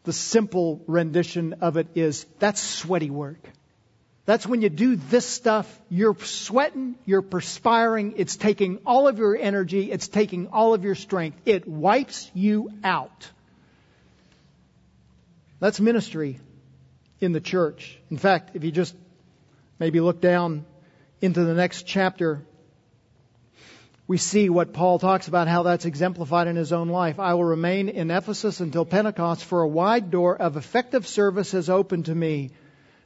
the 0.04 0.14
simple 0.14 0.82
rendition 0.88 1.54
of 1.62 1.78
it 1.78 1.90
is 1.94 2.26
that's 2.40 2.60
sweaty 2.60 3.12
work. 3.12 3.48
That's 4.26 4.48
when 4.48 4.62
you 4.62 4.70
do 4.70 4.96
this 4.96 5.26
stuff, 5.26 5.68
you're 5.90 6.16
sweating, 6.16 6.96
you're 7.06 7.22
perspiring, 7.22 8.14
it's 8.16 8.38
taking 8.38 8.80
all 8.86 9.10
of 9.10 9.18
your 9.18 9.36
energy, 9.36 9.92
it's 9.92 10.08
taking 10.08 10.48
all 10.48 10.74
of 10.74 10.86
your 10.86 10.96
strength. 10.96 11.42
It 11.46 11.68
wipes 11.68 12.32
you 12.34 12.72
out. 12.86 13.30
That's 15.60 15.80
ministry 15.82 16.40
in 17.20 17.34
the 17.34 17.42
church. 17.42 18.00
In 18.10 18.18
fact, 18.18 18.52
if 18.54 18.64
you 18.64 18.72
just 18.72 18.96
maybe 19.78 20.00
look 20.00 20.22
down 20.22 20.66
into 21.22 21.44
the 21.44 21.54
next 21.54 21.86
chapter, 21.86 22.46
we 24.08 24.18
see 24.18 24.50
what 24.50 24.74
Paul 24.74 25.00
talks 25.00 25.28
about 25.28 25.50
how 25.50 25.64
that's 25.64 25.86
exemplified 25.86 26.48
in 26.48 26.56
his 26.56 26.72
own 26.72 26.88
life. 26.88 27.20
I 27.20 27.34
will 27.34 27.44
remain 27.44 27.90
in 27.90 28.10
Ephesus 28.10 28.62
until 28.62 28.86
Pentecost, 28.86 29.44
for 29.44 29.62
a 29.62 29.68
wide 29.68 30.12
door 30.12 30.36
of 30.36 30.56
effective 30.56 31.08
service 31.08 31.52
has 31.52 31.70
opened 31.70 32.06
to 32.06 32.16
me 32.16 32.52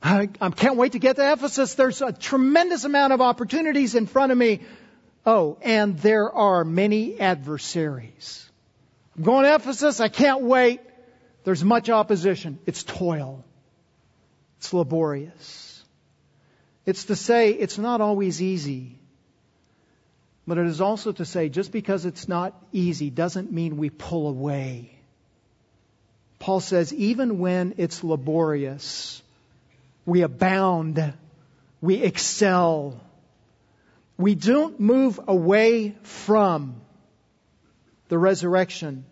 I, 0.01 0.29
I 0.39 0.49
can't 0.49 0.77
wait 0.77 0.93
to 0.93 0.99
get 0.99 1.15
to 1.15 1.31
Ephesus. 1.31 1.73
There's 1.73 2.01
a 2.01 2.11
tremendous 2.11 2.83
amount 2.83 3.13
of 3.13 3.21
opportunities 3.21 3.95
in 3.95 4.05
front 4.05 4.31
of 4.31 4.37
me. 4.37 4.61
Oh, 5.25 5.57
and 5.61 5.97
there 5.99 6.31
are 6.31 6.63
many 6.63 7.19
adversaries. 7.19 8.49
I'm 9.15 9.23
going 9.23 9.43
to 9.43 9.55
Ephesus. 9.55 9.99
I 9.99 10.09
can't 10.09 10.43
wait. 10.43 10.81
There's 11.43 11.63
much 11.63 11.89
opposition. 11.89 12.59
It's 12.65 12.83
toil. 12.83 13.43
It's 14.59 14.73
laborious. 14.73 15.83
It's 16.85 17.05
to 17.05 17.15
say 17.15 17.51
it's 17.51 17.77
not 17.77 17.99
always 17.99 18.41
easy. 18.41 18.99
But 20.47 20.57
it 20.57 20.67
is 20.67 20.79
also 20.79 21.11
to 21.11 21.25
say 21.25 21.49
just 21.49 21.71
because 21.71 22.05
it's 22.05 22.27
not 22.27 22.53
easy 22.71 23.09
doesn't 23.09 23.51
mean 23.51 23.75
we 23.77 23.89
pull 23.89 24.29
away. 24.29 24.97
Paul 26.39 26.61
says 26.61 26.93
even 26.93 27.39
when 27.39 27.75
it's 27.77 28.03
laborious, 28.03 29.21
we 30.07 30.21
abound, 30.21 31.13
we 31.81 31.95
excel. 32.01 32.99
We 34.17 34.33
don't 34.33 34.79
move 34.79 35.19
away 35.27 35.95
from 36.01 36.81
the 38.07 38.17
resurrection, 38.17 39.05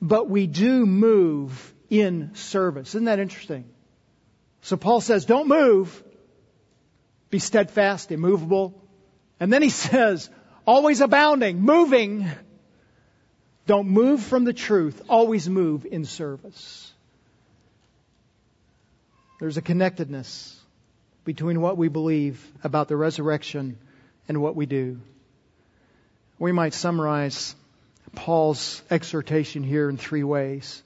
but 0.00 0.30
we 0.30 0.46
do 0.46 0.86
move 0.86 1.74
in 1.90 2.34
service. 2.34 2.88
Isn't 2.88 3.04
that 3.04 3.18
interesting? 3.18 3.66
So 4.62 4.78
Paul 4.78 5.02
says, 5.02 5.26
don't 5.26 5.46
move. 5.46 6.02
Be 7.28 7.38
steadfast, 7.38 8.10
immovable. 8.10 8.82
And 9.38 9.52
then 9.52 9.60
he 9.60 9.68
says, 9.90 10.30
always 10.66 11.02
abounding, 11.02 11.60
moving. 11.60 12.26
Don't 13.66 13.88
move 13.88 14.22
from 14.22 14.44
the 14.44 14.54
truth. 14.54 15.02
Always 15.06 15.50
move 15.50 15.84
in 15.84 16.06
service. 16.06 16.85
There's 19.38 19.56
a 19.56 19.62
connectedness 19.62 20.58
between 21.24 21.60
what 21.60 21.76
we 21.76 21.88
believe 21.88 22.44
about 22.64 22.88
the 22.88 22.96
resurrection 22.96 23.78
and 24.28 24.40
what 24.40 24.56
we 24.56 24.66
do. 24.66 25.00
We 26.38 26.52
might 26.52 26.72
summarize 26.74 27.54
Paul's 28.14 28.82
exhortation 28.90 29.62
here 29.62 29.90
in 29.90 29.98
three 29.98 30.24
ways. 30.24 30.82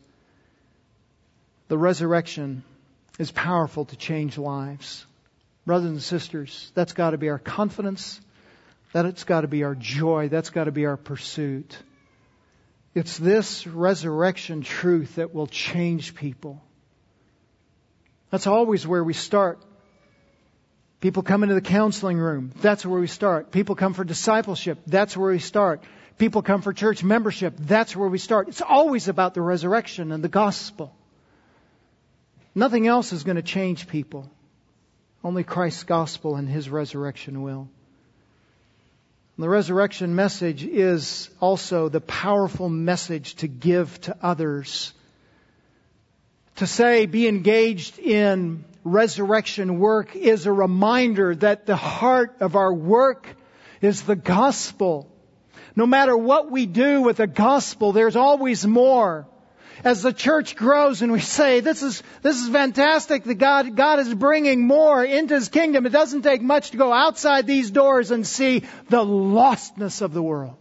The 1.68 1.78
resurrection 1.78 2.64
is 3.18 3.30
powerful 3.30 3.84
to 3.84 3.96
change 3.96 4.38
lives. 4.38 5.06
Brothers 5.66 5.90
and 5.90 6.02
sisters, 6.02 6.72
that's 6.74 6.94
got 6.94 7.10
to 7.10 7.18
be 7.18 7.28
our 7.28 7.38
confidence. 7.38 8.20
That's 8.92 9.24
got 9.24 9.42
to 9.42 9.48
be 9.48 9.62
our 9.62 9.76
joy. 9.76 10.28
That's 10.28 10.50
got 10.50 10.64
to 10.64 10.72
be 10.72 10.86
our 10.86 10.96
pursuit. 10.96 11.76
It's 12.94 13.16
this 13.18 13.66
resurrection 13.66 14.62
truth 14.62 15.16
that 15.16 15.32
will 15.32 15.46
change 15.46 16.16
people. 16.16 16.60
That's 18.30 18.46
always 18.46 18.86
where 18.86 19.02
we 19.02 19.12
start. 19.12 19.58
People 21.00 21.22
come 21.22 21.42
into 21.42 21.54
the 21.54 21.60
counseling 21.60 22.18
room. 22.18 22.52
That's 22.60 22.84
where 22.84 23.00
we 23.00 23.06
start. 23.06 23.50
People 23.50 23.74
come 23.74 23.94
for 23.94 24.04
discipleship. 24.04 24.78
That's 24.86 25.16
where 25.16 25.32
we 25.32 25.38
start. 25.38 25.82
People 26.18 26.42
come 26.42 26.60
for 26.60 26.74
church 26.74 27.02
membership. 27.02 27.54
That's 27.58 27.96
where 27.96 28.08
we 28.08 28.18
start. 28.18 28.48
It's 28.48 28.60
always 28.60 29.08
about 29.08 29.32
the 29.32 29.40
resurrection 29.40 30.12
and 30.12 30.22
the 30.22 30.28
gospel. 30.28 30.94
Nothing 32.54 32.86
else 32.86 33.12
is 33.12 33.24
going 33.24 33.36
to 33.36 33.42
change 33.42 33.88
people. 33.88 34.30
Only 35.24 35.44
Christ's 35.44 35.84
gospel 35.84 36.36
and 36.36 36.48
his 36.48 36.68
resurrection 36.68 37.42
will. 37.42 37.68
And 39.36 39.44
the 39.44 39.48
resurrection 39.48 40.14
message 40.14 40.64
is 40.64 41.30
also 41.40 41.88
the 41.88 42.00
powerful 42.02 42.68
message 42.68 43.36
to 43.36 43.48
give 43.48 43.98
to 44.02 44.16
others 44.20 44.92
to 46.60 46.66
say, 46.66 47.06
be 47.06 47.26
engaged 47.26 47.98
in 47.98 48.66
resurrection 48.84 49.78
work 49.78 50.14
is 50.14 50.44
a 50.44 50.52
reminder 50.52 51.34
that 51.34 51.64
the 51.64 51.74
heart 51.74 52.36
of 52.40 52.54
our 52.54 52.70
work 52.70 53.26
is 53.80 54.02
the 54.02 54.14
gospel. 54.14 55.10
No 55.74 55.86
matter 55.86 56.14
what 56.14 56.50
we 56.50 56.66
do 56.66 57.00
with 57.00 57.16
the 57.16 57.26
gospel, 57.26 57.92
there's 57.92 58.14
always 58.14 58.66
more. 58.66 59.26
As 59.84 60.02
the 60.02 60.12
church 60.12 60.54
grows 60.54 61.00
and 61.00 61.10
we 61.10 61.20
say, 61.20 61.60
this 61.60 61.82
is, 61.82 62.02
this 62.20 62.36
is 62.36 62.50
fantastic 62.50 63.24
that 63.24 63.36
God, 63.36 63.74
God 63.74 63.98
is 63.98 64.12
bringing 64.12 64.66
more 64.66 65.02
into 65.02 65.36
His 65.36 65.48
kingdom. 65.48 65.86
It 65.86 65.92
doesn't 65.92 66.20
take 66.20 66.42
much 66.42 66.72
to 66.72 66.76
go 66.76 66.92
outside 66.92 67.46
these 67.46 67.70
doors 67.70 68.10
and 68.10 68.26
see 68.26 68.64
the 68.90 69.02
lostness 69.02 70.02
of 70.02 70.12
the 70.12 70.22
world. 70.22 70.58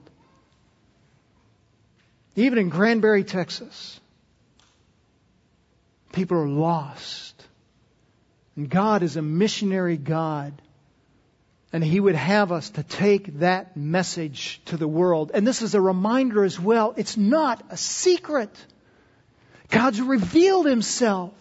Even 2.37 2.57
in 2.57 2.69
Granbury, 2.69 3.25
Texas, 3.25 3.99
people 6.11 6.37
are 6.37 6.47
lost. 6.47 7.43
And 8.55 8.69
God 8.69 9.03
is 9.03 9.15
a 9.15 9.21
missionary 9.21 9.97
God. 9.97 10.61
And 11.71 11.83
He 11.83 11.99
would 11.99 12.15
have 12.15 12.51
us 12.51 12.71
to 12.71 12.83
take 12.83 13.39
that 13.39 13.77
message 13.77 14.61
to 14.65 14.77
the 14.77 14.87
world. 14.87 15.31
And 15.33 15.45
this 15.45 15.61
is 15.61 15.75
a 15.75 15.81
reminder 15.81 16.43
as 16.43 16.59
well. 16.59 16.93
It's 16.97 17.15
not 17.15 17.63
a 17.69 17.77
secret. 17.77 18.49
God's 19.69 20.01
revealed 20.01 20.65
Himself 20.65 21.33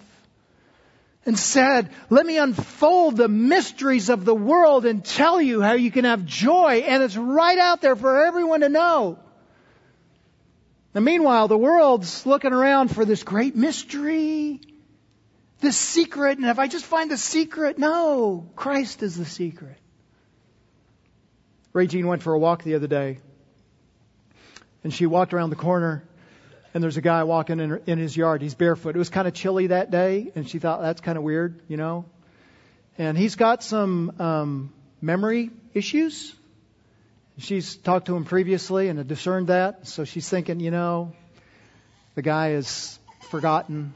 and 1.25 1.39
said, 1.39 1.91
let 2.09 2.25
me 2.25 2.39
unfold 2.39 3.17
the 3.17 3.29
mysteries 3.29 4.09
of 4.11 4.25
the 4.25 4.35
world 4.35 4.87
and 4.87 5.05
tell 5.05 5.41
you 5.41 5.61
how 5.61 5.73
you 5.73 5.91
can 5.91 6.05
have 6.05 6.25
joy. 6.25 6.85
And 6.87 7.03
it's 7.03 7.17
right 7.17 7.59
out 7.59 7.81
there 7.81 7.97
for 7.97 8.25
everyone 8.25 8.61
to 8.61 8.69
know. 8.69 9.19
And 10.95 11.05
meanwhile, 11.05 11.49
the 11.49 11.59
world's 11.59 12.25
looking 12.25 12.53
around 12.53 12.89
for 12.89 13.05
this 13.05 13.23
great 13.23 13.55
mystery, 13.55 14.61
this 15.61 15.77
secret. 15.77 16.39
And 16.39 16.47
if 16.47 16.59
I 16.59 16.67
just 16.67 16.85
find 16.85 17.11
the 17.11 17.19
secret, 17.19 17.79
no, 17.79 18.49
Christ 18.57 19.03
is 19.03 19.17
the 19.17 19.25
secret. 19.25 19.77
Jean 21.87 22.09
went 22.09 22.23
for 22.23 22.33
a 22.33 22.39
walk 22.39 22.65
the 22.65 22.75
other 22.75 22.89
day, 22.89 23.19
and 24.83 24.93
she 24.93 25.07
walked 25.07 25.33
around 25.33 25.51
the 25.51 25.57
corner, 25.57 26.03
and 26.75 26.83
there's 26.83 26.97
a 26.97 27.01
guy 27.01 27.23
walking 27.23 27.61
in, 27.61 27.81
in 27.87 27.99
his 27.99 28.17
yard. 28.17 28.43
He's 28.43 28.55
barefoot. 28.55 28.97
It 28.97 28.99
was 28.99 29.11
kind 29.11 29.29
of 29.29 29.35
chilly 29.35 29.69
that 29.69 29.93
day, 29.93 30.33
and 30.35 30.49
she 30.49 30.59
thought 30.59 30.81
that's 30.81 31.01
kind 31.01 31.17
of 31.17 31.23
weird, 31.23 31.61
you 31.69 31.77
know. 31.77 32.05
And 32.97 33.17
he's 33.17 33.37
got 33.37 33.63
some 33.63 34.13
um, 34.19 34.73
memory 35.01 35.51
issues. 35.73 36.35
She's 37.39 37.77
talked 37.77 38.07
to 38.07 38.17
him 38.17 38.25
previously 38.25 38.89
and 38.89 39.07
discerned 39.07 39.47
that, 39.47 39.87
so 39.87 40.05
she's 40.05 40.29
thinking, 40.29 40.59
you 40.59 40.73
know, 40.73 41.13
the 42.17 42.23
guy 42.23 42.51
is 42.53 42.99
forgotten, 43.31 43.95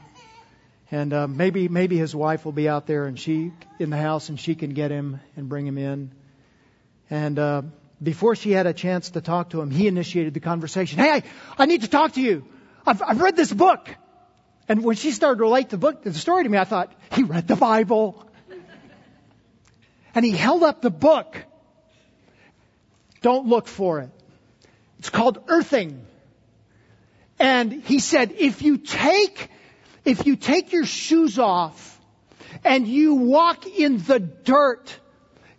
and 0.89 1.11
uh, 1.11 1.27
maybe 1.27 1.67
maybe 1.67 1.97
his 1.97 2.15
wife 2.15 2.45
will 2.45 2.53
be 2.53 2.69
out 2.69 2.87
there 2.87 3.05
and 3.05 3.19
she 3.19 3.51
in 3.79 3.89
the 3.89 3.97
house 3.97 4.29
and 4.29 4.39
she 4.39 4.55
can 4.55 4.69
get 4.69 4.91
him 4.91 5.19
and 5.35 5.49
bring 5.49 5.67
him 5.67 5.77
in. 5.77 6.11
And 7.09 7.37
uh, 7.37 7.61
before 8.01 8.35
she 8.35 8.51
had 8.51 8.65
a 8.65 8.73
chance 8.73 9.09
to 9.11 9.21
talk 9.21 9.49
to 9.49 9.61
him, 9.61 9.71
he 9.71 9.87
initiated 9.87 10.33
the 10.33 10.39
conversation. 10.39 10.99
Hey, 10.99 11.09
I, 11.11 11.23
I 11.57 11.65
need 11.65 11.81
to 11.81 11.89
talk 11.89 12.13
to 12.13 12.21
you. 12.21 12.45
I've, 12.85 13.01
I've 13.01 13.21
read 13.21 13.35
this 13.35 13.51
book. 13.51 13.89
And 14.69 14.85
when 14.85 14.95
she 14.95 15.11
started 15.11 15.39
to 15.39 15.43
relate 15.43 15.69
the 15.69 15.77
book, 15.77 16.03
the 16.03 16.13
story 16.13 16.43
to 16.43 16.49
me, 16.49 16.57
I 16.57 16.63
thought, 16.63 16.93
he 17.11 17.23
read 17.23 17.47
the 17.47 17.57
Bible. 17.57 18.25
And 20.15 20.23
he 20.23 20.31
held 20.31 20.63
up 20.63 20.81
the 20.81 20.89
book. 20.89 21.35
Don't 23.23 23.47
look 23.47 23.67
for 23.67 24.01
it. 24.01 24.09
It's 24.99 25.09
called 25.09 25.39
earthing. 25.47 26.05
And 27.39 27.71
he 27.71 27.99
said, 27.99 28.33
if 28.37 28.61
you 28.61 28.77
take, 28.77 29.49
if 30.05 30.27
you 30.27 30.35
take 30.35 30.71
your 30.71 30.85
shoes 30.85 31.39
off 31.39 31.99
and 32.63 32.87
you 32.87 33.15
walk 33.15 33.65
in 33.65 33.97
the 34.03 34.19
dirt, 34.19 34.95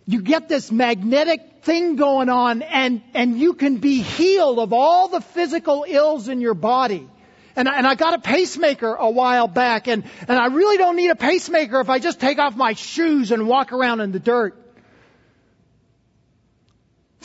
you 0.05 0.21
get 0.21 0.47
this 0.47 0.71
magnetic 0.71 1.63
thing 1.63 1.95
going 1.95 2.29
on 2.29 2.61
and, 2.61 3.01
and 3.15 3.39
you 3.39 3.55
can 3.55 3.77
be 3.77 4.01
healed 4.01 4.59
of 4.59 4.71
all 4.71 5.07
the 5.07 5.21
physical 5.21 5.85
ills 5.87 6.29
in 6.29 6.41
your 6.41 6.53
body. 6.53 7.09
And 7.55 7.67
I, 7.67 7.77
and 7.77 7.87
I 7.87 7.95
got 7.95 8.13
a 8.13 8.19
pacemaker 8.19 8.93
a 8.93 9.09
while 9.09 9.47
back 9.47 9.87
and, 9.87 10.03
and 10.27 10.37
I 10.37 10.47
really 10.47 10.77
don't 10.77 10.95
need 10.95 11.09
a 11.09 11.15
pacemaker 11.15 11.79
if 11.81 11.89
I 11.89 11.97
just 11.97 12.19
take 12.19 12.37
off 12.37 12.55
my 12.55 12.73
shoes 12.73 13.31
and 13.31 13.47
walk 13.47 13.73
around 13.73 14.01
in 14.01 14.11
the 14.11 14.19
dirt. 14.19 14.64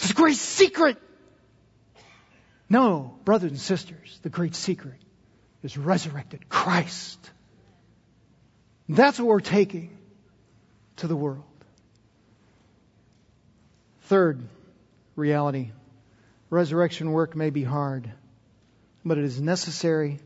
A 0.08 0.12
great 0.14 0.36
secret. 0.36 0.96
No, 2.68 3.18
brothers 3.24 3.50
and 3.50 3.60
sisters, 3.60 4.18
the 4.22 4.28
great 4.28 4.54
secret 4.54 4.96
is 5.62 5.76
resurrected 5.76 6.48
Christ. 6.48 7.18
That's 8.88 9.18
what 9.18 9.28
we're 9.28 9.40
taking 9.40 9.96
to 10.96 11.06
the 11.06 11.16
world. 11.16 11.44
Third 14.02 14.40
reality 15.16 15.72
resurrection 16.48 17.12
work 17.12 17.36
may 17.36 17.50
be 17.50 17.62
hard, 17.62 18.10
but 19.04 19.18
it 19.18 19.24
is 19.24 19.40
necessary, 19.40 20.18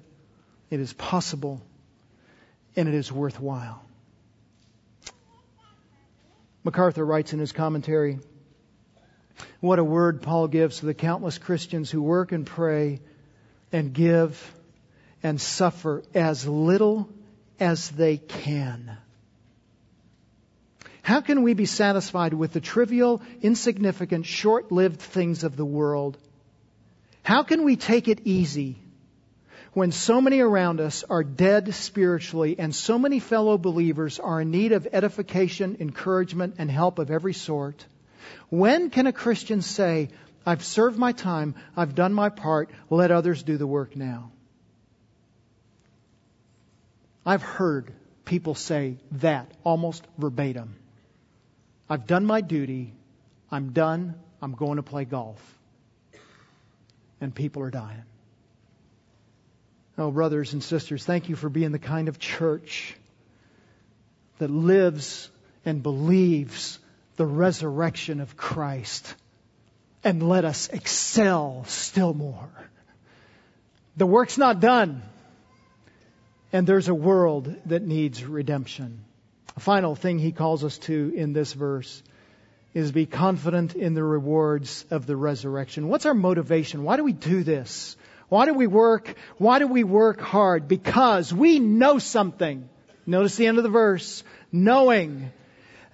it 0.71 0.81
is 0.81 0.93
possible, 0.95 1.61
and 2.77 2.89
it 2.89 2.95
is 2.95 3.13
worthwhile. 3.13 3.85
MacArthur 6.65 7.05
writes 7.05 7.35
in 7.35 7.39
his 7.39 7.53
commentary 7.53 8.19
What 9.61 9.79
a 9.79 9.85
word 9.85 10.23
Paul 10.23 10.49
gives 10.49 10.81
to 10.81 10.87
the 10.87 10.95
countless 10.95 11.39
Christians 11.39 11.91
who 11.91 12.03
work 12.03 12.33
and 12.33 12.47
pray 12.47 13.01
and 13.73 13.93
give 13.93 14.55
and 15.23 15.41
suffer 15.41 16.03
as 16.15 16.47
little 16.47 17.09
as 17.59 17.91
they 17.91 18.19
can 18.19 18.99
how 21.05 21.21
can 21.21 21.43
we 21.43 21.53
be 21.53 21.67
satisfied 21.67 22.33
with 22.33 22.55
the 22.55 22.63
trivial, 22.63 23.21
insignificant, 23.43 24.25
short 24.25 24.73
lived 24.73 24.99
things 24.99 25.45
of 25.45 25.55
the 25.55 25.65
world? 25.65 26.17
How 27.23 27.43
can 27.43 27.63
we 27.63 27.77
take 27.77 28.09
it 28.09 28.21
easy 28.25 28.79
when 29.75 29.93
so 29.93 30.23
many 30.23 30.41
around 30.41 30.81
us 30.81 31.05
are 31.11 31.23
dead 31.23 31.75
spiritually 31.75 32.59
and 32.59 32.75
so 32.75 32.99
many 32.99 33.19
fellow 33.19 33.59
believers 33.59 34.19
are 34.19 34.41
in 34.41 34.51
need 34.51 34.73
of 34.73 34.89
edification, 34.93 35.77
encouragement, 35.79 36.55
and 36.57 36.71
help 36.71 36.99
of 36.99 37.11
every 37.11 37.35
sort? 37.35 37.85
When 38.49 38.91
can 38.91 39.07
a 39.07 39.13
Christian 39.13 39.63
say, 39.63 40.09
I've 40.47 40.65
served 40.65 40.99
my 40.99 41.13
time, 41.13 41.55
I've 41.77 41.95
done 41.95 42.13
my 42.13 42.29
part, 42.29 42.71
let 42.91 43.11
others 43.11 43.43
do 43.43 43.57
the 43.57 43.67
work 43.67 43.97
now? 43.97 44.31
I've 47.25 47.43
heard 47.43 47.93
people 48.25 48.55
say 48.55 48.99
that 49.13 49.51
almost 49.65 50.07
verbatim. 50.19 50.77
I've 51.89 52.07
done 52.07 52.27
my 52.27 52.41
duty. 52.41 52.93
I'm 53.51 53.73
done. 53.73 54.15
I'm 54.43 54.53
going 54.53 54.77
to 54.77 54.83
play 54.83 55.05
golf. 55.05 55.41
And 57.21 57.35
people 57.35 57.63
are 57.63 57.71
dying. 57.71 58.05
Oh, 59.97 60.11
brothers 60.11 60.53
and 60.53 60.63
sisters, 60.63 61.05
thank 61.05 61.29
you 61.29 61.37
for 61.37 61.49
being 61.49 61.73
the 61.73 61.79
kind 61.79 62.09
of 62.09 62.19
church 62.19 62.97
that 64.39 64.51
lives 64.51 65.31
and 65.65 65.83
believes 65.83 66.79
the 67.17 67.27
resurrection 67.27 68.21
of 68.21 68.37
Christ. 68.37 69.15
And 70.03 70.29
let 70.29 70.45
us 70.45 70.69
excel 70.69 71.65
still 71.67 72.13
more. 72.13 72.51
The 73.97 74.07
work's 74.07 74.37
not 74.37 74.61
done. 74.61 75.03
And 76.53 76.67
there's 76.67 76.89
a 76.89 76.95
world 76.95 77.55
that 77.67 77.83
needs 77.83 78.25
redemption. 78.25 79.05
A 79.57 79.61
final 79.61 79.95
thing 79.95 80.19
he 80.19 80.33
calls 80.33 80.65
us 80.65 80.79
to 80.79 81.13
in 81.15 81.33
this 81.33 81.53
verse 81.53 82.03
is 82.75 82.91
be 82.91 83.07
confident 83.07 83.75
in 83.77 83.95
the 83.95 84.03
rewards 84.03 84.85
of 84.91 85.07
the 85.07 85.17
resurrection. 85.17 85.89
What's 85.89 86.07
our 86.07 86.15
motivation? 86.15 86.83
Why 86.83 86.97
do 86.97 87.05
we 87.05 87.13
do 87.13 87.45
this? 87.45 87.97
Why 88.29 88.47
do 88.47 88.55
we 88.55 88.67
work? 88.67 89.15
Why 89.39 89.61
do 89.61 89.69
we 89.69 89.85
work 89.85 90.21
hard? 90.21 90.67
Because 90.67 91.33
we 91.33 91.61
know 91.61 91.99
something. 91.99 92.69
Notice 93.07 93.37
the 93.37 93.47
end 93.47 93.59
of 93.59 93.65
the 93.65 93.71
verse. 93.71 94.25
Knowing 94.51 95.31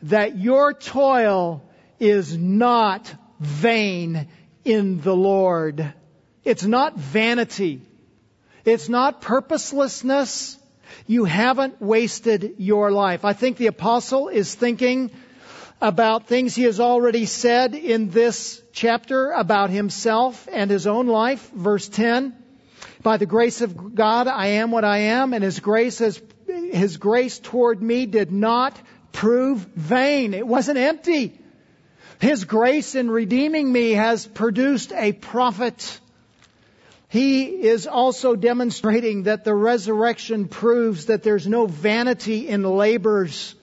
that 0.03 0.39
your 0.39 0.73
toil 0.73 1.63
is 1.99 2.37
not 2.37 3.13
vain 3.39 4.29
in 4.65 5.01
the 5.01 5.15
Lord. 5.15 5.93
It's 6.45 6.65
not 6.65 6.97
vanity. 6.97 7.83
It's 8.65 8.89
not 8.89 9.21
purposelessness 9.21 10.59
you 11.07 11.25
haven't 11.25 11.81
wasted 11.81 12.55
your 12.59 12.91
life. 12.91 13.25
I 13.25 13.33
think 13.33 13.57
the 13.57 13.69
apostle 13.69 14.29
is 14.29 14.55
thinking 14.55 15.11
about 15.81 16.27
things 16.27 16.55
he 16.55 16.65
has 16.65 16.79
already 16.79 17.27
said 17.27 17.75
in 17.75 18.11
this 18.11 18.63
chapter 18.73 19.31
about 19.31 19.71
himself 19.71 20.47
and 20.53 20.71
his 20.71 20.87
own 20.87 21.07
life. 21.07 21.51
Verse 21.53 21.89
10. 21.89 22.37
By 23.03 23.17
the 23.17 23.27
grace 23.27 23.63
of 23.63 23.95
God, 23.95 24.29
I 24.29 24.47
am 24.47 24.71
what 24.71 24.85
I 24.85 24.99
am, 24.99 25.33
and 25.33 25.43
his 25.43 25.61
grace 25.61 26.01
has, 26.01 26.21
his 26.47 26.99
grace 26.99 27.39
toward 27.39 27.83
me 27.83 28.05
did 28.05 28.31
not 28.31 28.79
prove 29.13 29.59
vain. 29.75 30.35
It 30.35 30.47
wasn't 30.47 30.79
empty. 30.79 31.39
His 32.21 32.45
grace 32.45 32.95
in 32.95 33.11
redeeming 33.11 33.71
me 33.73 33.93
has 33.93 34.27
produced 34.27 34.93
a 34.93 35.13
profit. 35.13 36.01
He 37.09 37.45
is 37.45 37.87
also 37.87 38.37
demonstrating 38.37 39.25
that 39.25 39.45
the 39.45 39.55
resurrection 39.55 40.47
proves 40.47 41.07
that 41.07 41.23
there's 41.23 41.47
no 41.47 41.67
vanity 41.67 42.47
in 42.49 42.63
labors. 42.63 43.55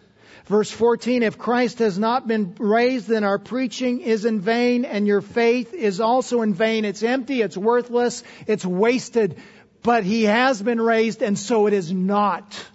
Verse 0.47 0.71
14, 0.71 1.23
if 1.23 1.37
Christ 1.37 1.79
has 1.79 1.99
not 1.99 2.27
been 2.27 2.55
raised, 2.57 3.07
then 3.07 3.23
our 3.23 3.37
preaching 3.37 4.01
is 4.01 4.25
in 4.25 4.39
vain 4.39 4.85
and 4.85 5.05
your 5.05 5.21
faith 5.21 5.73
is 5.73 5.99
also 5.99 6.41
in 6.41 6.53
vain. 6.53 6.83
It's 6.83 7.03
empty, 7.03 7.41
it's 7.41 7.57
worthless, 7.57 8.23
it's 8.47 8.65
wasted. 8.65 9.37
But 9.83 10.03
he 10.03 10.23
has 10.23 10.61
been 10.61 10.81
raised 10.81 11.21
and 11.21 11.37
so 11.37 11.67
it 11.67 11.73
is 11.73 11.91
not 11.91 12.65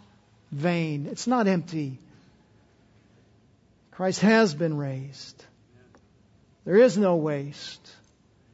vain. 0.51 1.07
It's 1.11 1.27
not 1.27 1.49
empty. 1.49 1.99
Christ 3.93 4.21
has 4.21 4.55
been 4.55 4.77
raised. 4.77 5.45
There 6.65 6.79
is 6.79 6.97
no 6.97 7.17
waste. 7.17 7.91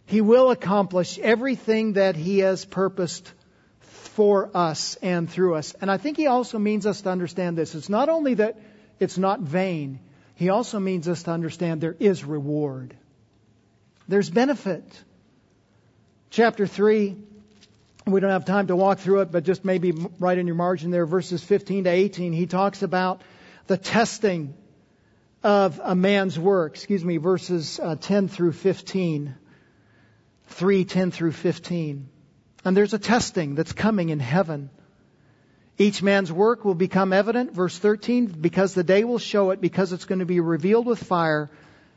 He 0.05 0.21
will 0.21 0.51
accomplish 0.51 1.19
everything 1.19 1.95
that 1.95 2.17
He 2.17 2.41
has 2.41 2.65
purposed 2.65 3.33
for 3.81 4.51
us 4.53 4.97
and 4.97 5.31
through 5.31 5.55
us. 5.55 5.75
And 5.81 5.91
I 5.91 5.97
think 5.97 6.17
He 6.17 6.27
also 6.27 6.59
means 6.59 6.87
us 6.87 7.03
to 7.03 7.11
understand 7.11 7.57
this. 7.57 7.75
It's 7.75 7.89
not 7.89 8.09
only 8.09 8.35
that 8.35 8.59
it's 8.99 9.17
not 9.17 9.41
vain, 9.41 10.01
He 10.35 10.49
also 10.49 10.81
means 10.81 11.07
us 11.09 11.23
to 11.25 11.31
understand 11.31 11.81
there 11.81 11.97
is 11.99 12.25
reward. 12.25 12.97
There's 14.09 14.31
benefit. 14.31 14.85
Chapter 16.31 16.67
3, 16.67 17.17
we 18.07 18.21
don't 18.21 18.31
have 18.31 18.45
time 18.45 18.67
to 18.69 18.77
walk 18.77 18.99
through 18.99 19.21
it, 19.21 19.31
but 19.31 19.45
just 19.45 19.65
maybe 19.65 19.93
right 20.19 20.37
in 20.37 20.47
your 20.47 20.57
margin 20.57 20.91
there, 20.91 21.07
verses 21.07 21.45
15 21.45 21.85
to 21.85 21.91
18, 21.91 22.33
he 22.33 22.47
talks 22.47 22.83
about 22.83 23.23
the 23.67 23.77
testing 23.77 24.55
of 25.43 25.81
a 25.83 25.95
man's 25.95 26.39
work. 26.39 26.75
Excuse 26.75 27.05
me, 27.05 27.17
verses 27.17 27.79
uh, 27.81 27.97
10 27.97 28.29
through 28.29 28.53
15. 28.53 29.35
3, 30.49 30.85
10 30.85 31.11
through 31.11 31.33
15. 31.33 32.09
And 32.65 32.77
there's 32.77 32.95
a 32.95 32.99
testing 32.99 33.55
that's 33.55 33.73
coming 33.73 34.09
in 34.09 34.21
heaven. 34.21 34.71
Each 35.77 36.03
man's 36.03 36.33
work 36.33 36.65
will 36.65 36.75
become 36.75 37.13
evident, 37.13 37.53
verse 37.53 37.79
13, 37.79 38.27
because 38.27 38.75
the 38.75 38.83
day 38.83 39.05
will 39.05 39.19
show 39.19 39.51
it, 39.51 39.61
because 39.61 39.93
it's 39.93 40.07
going 40.07 40.19
to 40.19 40.27
be 40.27 40.41
revealed 40.41 40.87
with 40.87 41.03
fire, 41.03 41.51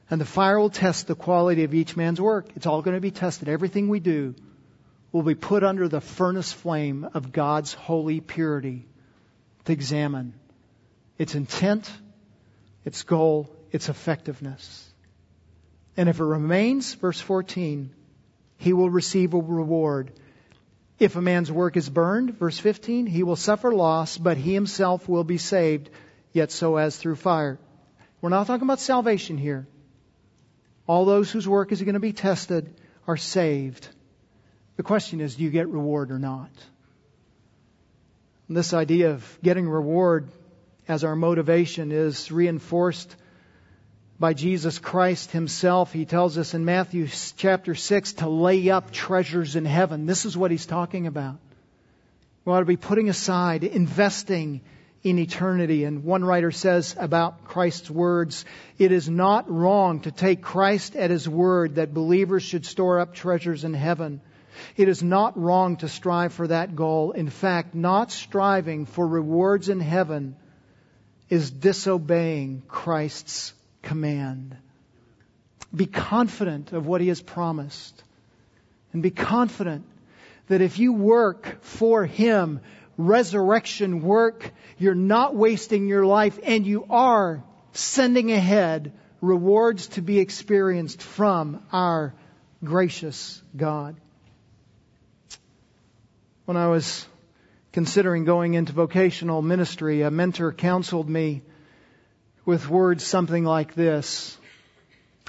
and 0.10 0.22
the 0.22 0.26
fire 0.26 0.60
will 0.60 0.70
test 0.70 1.08
the 1.08 1.16
quality 1.16 1.64
of 1.64 1.74
each 1.74 1.98
man's 1.98 2.22
work. 2.22 2.50
It's 2.56 2.68
all 2.68 2.84
going 2.84 2.96
to 2.96 3.02
be 3.02 3.12
tested. 3.12 3.50
Everything 3.50 3.90
we 3.90 4.00
do 4.00 4.36
will 5.12 5.24
be 5.24 5.36
put 5.36 5.64
under 5.64 5.88
the 5.88 6.00
furnace 6.00 6.54
flame 6.54 7.10
of 7.14 7.32
God's 7.32 7.74
holy 7.74 8.20
purity 8.22 8.86
to 9.66 9.72
examine 9.72 10.34
its 11.18 11.34
intent, 11.34 11.92
its 12.86 13.04
goal, 13.04 13.50
its 13.72 13.90
effectiveness. 13.90 14.88
And 15.98 16.10
if 16.10 16.20
it 16.20 16.24
remains, 16.24 16.94
verse 16.94 17.20
14, 17.20 17.92
he 18.58 18.74
will 18.74 18.90
receive 18.90 19.34
a 19.34 19.40
reward. 19.40 20.12
If 21.00 21.16
a 21.16 21.22
man's 21.22 21.52
work 21.52 21.78
is 21.78 21.90
burned, 21.90 22.38
verse 22.38 22.60
15, 22.60 23.08
he 23.08 23.24
will 23.24 23.36
suffer 23.36 23.74
loss, 23.74 24.18
but 24.18 24.38
he 24.38 24.54
himself 24.54 25.10
will 25.10 25.24
be 25.24 25.38
saved, 25.38 25.90
yet 26.32 26.52
so 26.52 26.78
as 26.78 26.96
through 26.96 27.16
fire. 27.16 27.60
We're 28.22 28.30
not 28.30 28.48
talking 28.48 28.68
about 28.68 28.80
salvation 28.80 29.38
here. 29.38 29.68
All 30.88 31.06
those 31.06 31.32
whose 31.32 31.48
work 31.48 31.72
is 31.72 31.82
going 31.82 31.96
to 31.96 32.00
be 32.00 32.14
tested 32.14 32.74
are 33.08 33.18
saved. 33.18 33.88
The 34.78 34.84
question 34.84 35.22
is, 35.22 35.36
do 35.36 35.44
you 35.44 35.50
get 35.50 35.68
reward 35.68 36.12
or 36.12 36.20
not? 36.20 36.52
And 38.48 38.58
this 38.58 38.74
idea 38.74 39.12
of 39.12 39.40
getting 39.42 39.68
reward 39.68 40.30
as 40.88 41.04
our 41.04 41.16
motivation 41.16 41.92
is 41.92 42.32
reinforced 42.32 43.16
by 44.20 44.34
Jesus 44.34 44.78
Christ 44.78 45.32
himself. 45.32 45.92
He 45.92 46.06
tells 46.06 46.38
us 46.38 46.54
in 46.54 46.64
Matthew 46.64 47.08
chapter 47.38 47.74
6 47.74 48.14
to 48.14 48.30
lay 48.30 48.70
up 48.70 48.92
treasures 48.92 49.56
in 49.56 49.66
heaven. 49.66 50.06
This 50.06 50.26
is 50.26 50.38
what 50.38 50.52
he's 50.52 50.66
talking 50.66 51.08
about. 51.08 51.38
We 52.46 52.54
ought 52.54 52.60
to 52.60 52.66
be 52.66 52.78
putting 52.78 53.10
aside, 53.10 53.64
investing 53.64 54.62
in 55.04 55.18
eternity. 55.18 55.84
And 55.84 56.04
one 56.04 56.24
writer 56.24 56.52
says 56.52 56.96
about 57.00 57.46
Christ's 57.46 57.90
words, 57.90 58.46
it 58.78 58.92
is 58.92 59.10
not 59.10 59.50
wrong 59.50 60.02
to 60.02 60.12
take 60.12 60.42
Christ 60.42 60.96
at 60.96 61.10
his 61.10 61.28
word 61.28 61.76
that 61.76 61.94
believers 61.94 62.44
should 62.44 62.66
store 62.66 63.00
up 63.00 63.14
treasures 63.14 63.64
in 63.64 63.74
heaven. 63.74 64.22
It 64.78 64.88
is 64.88 65.02
not 65.02 65.38
wrong 65.38 65.78
to 65.78 65.88
strive 65.88 66.34
for 66.34 66.48
that 66.48 66.76
goal. 66.76 67.12
In 67.12 67.30
fact, 67.30 67.74
not 67.74 68.12
striving 68.12 68.86
for 68.86 69.08
rewards 69.08 69.70
in 69.70 69.80
heaven 69.80 70.36
is 71.32 71.50
disobeying 71.50 72.62
Christ's 72.68 73.54
command. 73.82 74.56
Be 75.74 75.86
confident 75.86 76.74
of 76.74 76.86
what 76.86 77.00
He 77.00 77.08
has 77.08 77.22
promised. 77.22 78.04
And 78.92 79.02
be 79.02 79.12
confident 79.12 79.86
that 80.50 80.60
if 80.60 80.78
you 80.78 80.92
work 80.92 81.64
for 81.64 82.06
Him, 82.06 82.60
resurrection 82.98 84.02
work, 84.02 84.52
you're 84.78 84.94
not 84.94 85.34
wasting 85.34 85.88
your 85.88 86.06
life 86.06 86.38
and 86.44 86.68
you 86.68 86.86
are 86.90 87.42
sending 87.72 88.34
ahead 88.34 88.92
rewards 89.22 89.88
to 89.88 90.02
be 90.02 90.20
experienced 90.20 91.02
from 91.02 91.64
our 91.72 92.14
gracious 92.62 93.42
God. 93.56 93.96
When 96.44 96.58
I 96.58 96.68
was 96.68 97.08
considering 97.72 98.26
going 98.26 98.54
into 98.54 98.74
vocational 98.74 99.42
ministry, 99.42 100.02
a 100.02 100.12
mentor 100.12 100.52
counseled 100.52 101.10
me 101.10 101.42
with 102.46 102.70
words 102.70 103.04
something 103.04 103.46
like 103.46 103.74
this. 103.76 104.38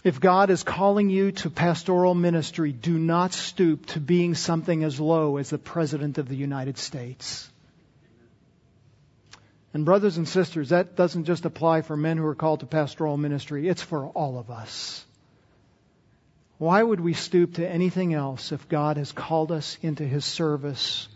If 0.02 0.18
God 0.18 0.50
is 0.50 0.64
calling 0.64 1.10
you 1.10 1.30
to 1.32 1.50
pastoral 1.50 2.14
ministry, 2.14 2.72
do 2.72 2.98
not 2.98 3.32
stoop 3.32 3.86
to 3.86 4.00
being 4.00 4.34
something 4.34 4.82
as 4.82 4.98
low 4.98 5.36
as 5.36 5.50
the 5.50 5.58
President 5.58 6.18
of 6.18 6.28
the 6.28 6.34
United 6.34 6.76
States. 6.78 7.48
And 9.72 9.84
brothers 9.84 10.16
and 10.16 10.28
sisters, 10.28 10.70
that 10.70 10.96
doesn't 10.96 11.24
just 11.24 11.44
apply 11.44 11.82
for 11.82 11.96
men 11.96 12.18
who 12.18 12.26
are 12.26 12.34
called 12.34 12.60
to 12.60 12.66
pastoral 12.66 13.16
ministry, 13.16 13.68
it's 13.68 13.80
for 13.80 14.06
all 14.08 14.38
of 14.38 14.50
us. 14.50 15.04
Why 16.58 16.82
would 16.82 17.00
we 17.00 17.14
stoop 17.14 17.54
to 17.54 17.68
anything 17.68 18.12
else 18.12 18.52
if 18.52 18.68
God 18.68 18.96
has 18.96 19.12
called 19.12 19.52
us 19.52 19.78
into 19.82 20.04
His 20.04 20.24
service 20.24 21.08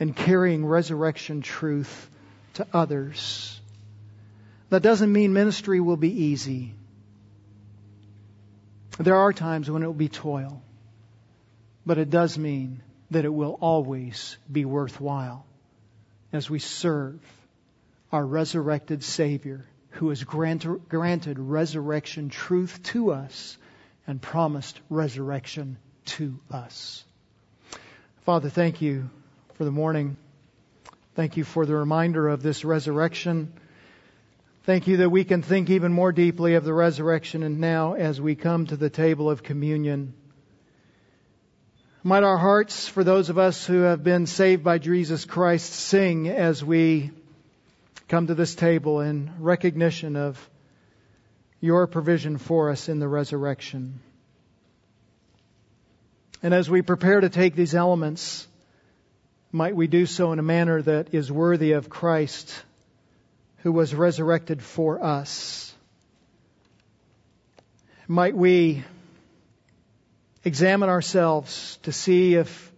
and 0.00 0.16
carrying 0.16 0.64
resurrection 0.64 1.42
truth 1.42 2.10
to 2.54 2.66
others. 2.72 3.60
That 4.70 4.82
doesn't 4.82 5.12
mean 5.12 5.34
ministry 5.34 5.78
will 5.78 5.98
be 5.98 6.24
easy. 6.24 6.74
There 8.98 9.16
are 9.16 9.32
times 9.32 9.70
when 9.70 9.82
it 9.82 9.86
will 9.86 9.92
be 9.92 10.08
toil, 10.08 10.62
but 11.84 11.98
it 11.98 12.10
does 12.10 12.38
mean 12.38 12.82
that 13.10 13.24
it 13.24 13.32
will 13.32 13.58
always 13.60 14.36
be 14.50 14.64
worthwhile 14.64 15.44
as 16.32 16.48
we 16.48 16.58
serve 16.58 17.20
our 18.10 18.24
resurrected 18.24 19.04
Savior 19.04 19.66
who 19.90 20.08
has 20.08 20.22
granted, 20.22 20.88
granted 20.88 21.38
resurrection 21.38 22.28
truth 22.28 22.82
to 22.84 23.12
us 23.12 23.58
and 24.06 24.22
promised 24.22 24.80
resurrection 24.88 25.76
to 26.04 26.38
us. 26.50 27.04
Father, 28.24 28.48
thank 28.48 28.80
you 28.80 29.10
for 29.60 29.64
the 29.64 29.70
morning. 29.70 30.16
Thank 31.16 31.36
you 31.36 31.44
for 31.44 31.66
the 31.66 31.74
reminder 31.74 32.28
of 32.30 32.42
this 32.42 32.64
resurrection. 32.64 33.52
Thank 34.62 34.86
you 34.86 34.96
that 34.96 35.10
we 35.10 35.22
can 35.22 35.42
think 35.42 35.68
even 35.68 35.92
more 35.92 36.12
deeply 36.12 36.54
of 36.54 36.64
the 36.64 36.72
resurrection 36.72 37.42
and 37.42 37.60
now 37.60 37.92
as 37.92 38.18
we 38.18 38.36
come 38.36 38.68
to 38.68 38.76
the 38.78 38.88
table 38.88 39.28
of 39.28 39.42
communion. 39.42 40.14
Might 42.02 42.22
our 42.22 42.38
hearts, 42.38 42.88
for 42.88 43.04
those 43.04 43.28
of 43.28 43.36
us 43.36 43.66
who 43.66 43.80
have 43.80 44.02
been 44.02 44.26
saved 44.26 44.64
by 44.64 44.78
Jesus 44.78 45.26
Christ, 45.26 45.70
sing 45.70 46.26
as 46.30 46.64
we 46.64 47.10
come 48.08 48.28
to 48.28 48.34
this 48.34 48.54
table 48.54 49.00
in 49.00 49.30
recognition 49.40 50.16
of 50.16 50.48
your 51.60 51.86
provision 51.86 52.38
for 52.38 52.70
us 52.70 52.88
in 52.88 52.98
the 52.98 53.08
resurrection. 53.08 54.00
And 56.42 56.54
as 56.54 56.70
we 56.70 56.80
prepare 56.80 57.20
to 57.20 57.28
take 57.28 57.54
these 57.54 57.74
elements, 57.74 58.46
might 59.52 59.74
we 59.74 59.86
do 59.86 60.06
so 60.06 60.32
in 60.32 60.38
a 60.38 60.42
manner 60.42 60.80
that 60.80 61.12
is 61.12 61.30
worthy 61.30 61.72
of 61.72 61.88
Christ 61.88 62.62
who 63.58 63.72
was 63.72 63.94
resurrected 63.94 64.62
for 64.62 65.02
us. 65.02 65.74
Might 68.06 68.36
we 68.36 68.84
examine 70.44 70.88
ourselves 70.88 71.78
to 71.82 71.92
see 71.92 72.34
if 72.34 72.72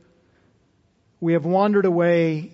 we 1.20 1.34
have 1.34 1.44
wandered 1.44 1.84
away 1.84 2.50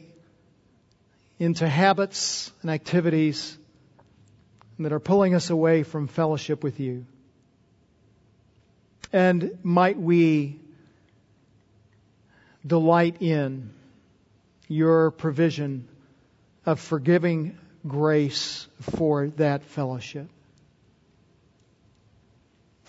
into 1.38 1.68
habits 1.68 2.52
and 2.62 2.70
activities 2.70 3.56
that 4.78 4.92
are 4.92 5.00
pulling 5.00 5.34
us 5.34 5.50
away 5.50 5.82
from 5.82 6.08
fellowship 6.08 6.62
with 6.62 6.78
you. 6.78 7.06
And 9.12 9.58
might 9.62 9.98
we 9.98 10.60
delight 12.66 13.22
in 13.22 13.70
your 14.68 15.10
provision 15.10 15.88
of 16.66 16.78
forgiving 16.78 17.58
grace 17.86 18.68
for 18.80 19.28
that 19.36 19.64
fellowship. 19.64 20.28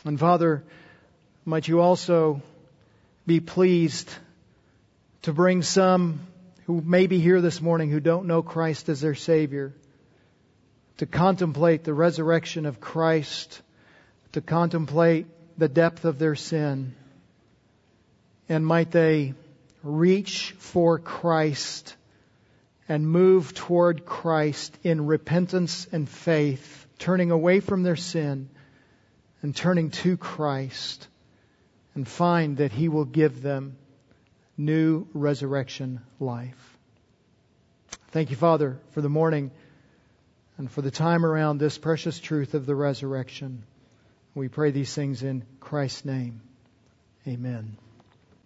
And 0.05 0.19
Father, 0.19 0.63
might 1.45 1.67
you 1.67 1.79
also 1.79 2.41
be 3.25 3.39
pleased 3.39 4.11
to 5.23 5.33
bring 5.33 5.61
some 5.61 6.21
who 6.65 6.81
may 6.81 7.07
be 7.07 7.19
here 7.19 7.41
this 7.41 7.61
morning 7.61 7.89
who 7.89 7.99
don't 7.99 8.27
know 8.27 8.41
Christ 8.41 8.89
as 8.89 9.01
their 9.01 9.15
Savior 9.15 9.73
to 10.97 11.05
contemplate 11.05 11.83
the 11.83 11.93
resurrection 11.93 12.65
of 12.65 12.81
Christ, 12.81 13.61
to 14.33 14.41
contemplate 14.41 15.27
the 15.57 15.69
depth 15.69 16.05
of 16.05 16.19
their 16.19 16.35
sin. 16.35 16.93
And 18.49 18.65
might 18.65 18.91
they 18.91 19.33
reach 19.83 20.51
for 20.59 20.99
Christ 20.99 21.95
and 22.87 23.07
move 23.07 23.53
toward 23.53 24.05
Christ 24.05 24.77
in 24.83 25.05
repentance 25.05 25.87
and 25.91 26.09
faith, 26.09 26.87
turning 26.97 27.31
away 27.31 27.59
from 27.59 27.83
their 27.83 27.95
sin 27.95 28.49
and 29.41 29.55
turning 29.55 29.91
to 29.91 30.17
Christ, 30.17 31.07
and 31.95 32.07
find 32.07 32.57
that 32.57 32.71
He 32.71 32.89
will 32.89 33.05
give 33.05 33.41
them 33.41 33.77
new 34.57 35.07
resurrection 35.13 36.01
life. 36.19 36.77
Thank 38.09 38.31
you, 38.31 38.35
Father, 38.35 38.79
for 38.91 39.01
the 39.01 39.09
morning 39.09 39.51
and 40.57 40.69
for 40.69 40.81
the 40.81 40.91
time 40.91 41.25
around 41.25 41.57
this 41.57 41.77
precious 41.77 42.19
truth 42.19 42.53
of 42.53 42.65
the 42.65 42.75
resurrection. 42.75 43.63
We 44.35 44.49
pray 44.49 44.71
these 44.71 44.93
things 44.93 45.23
in 45.23 45.45
Christ's 45.59 46.05
name. 46.05 46.41
Amen. 47.27 47.77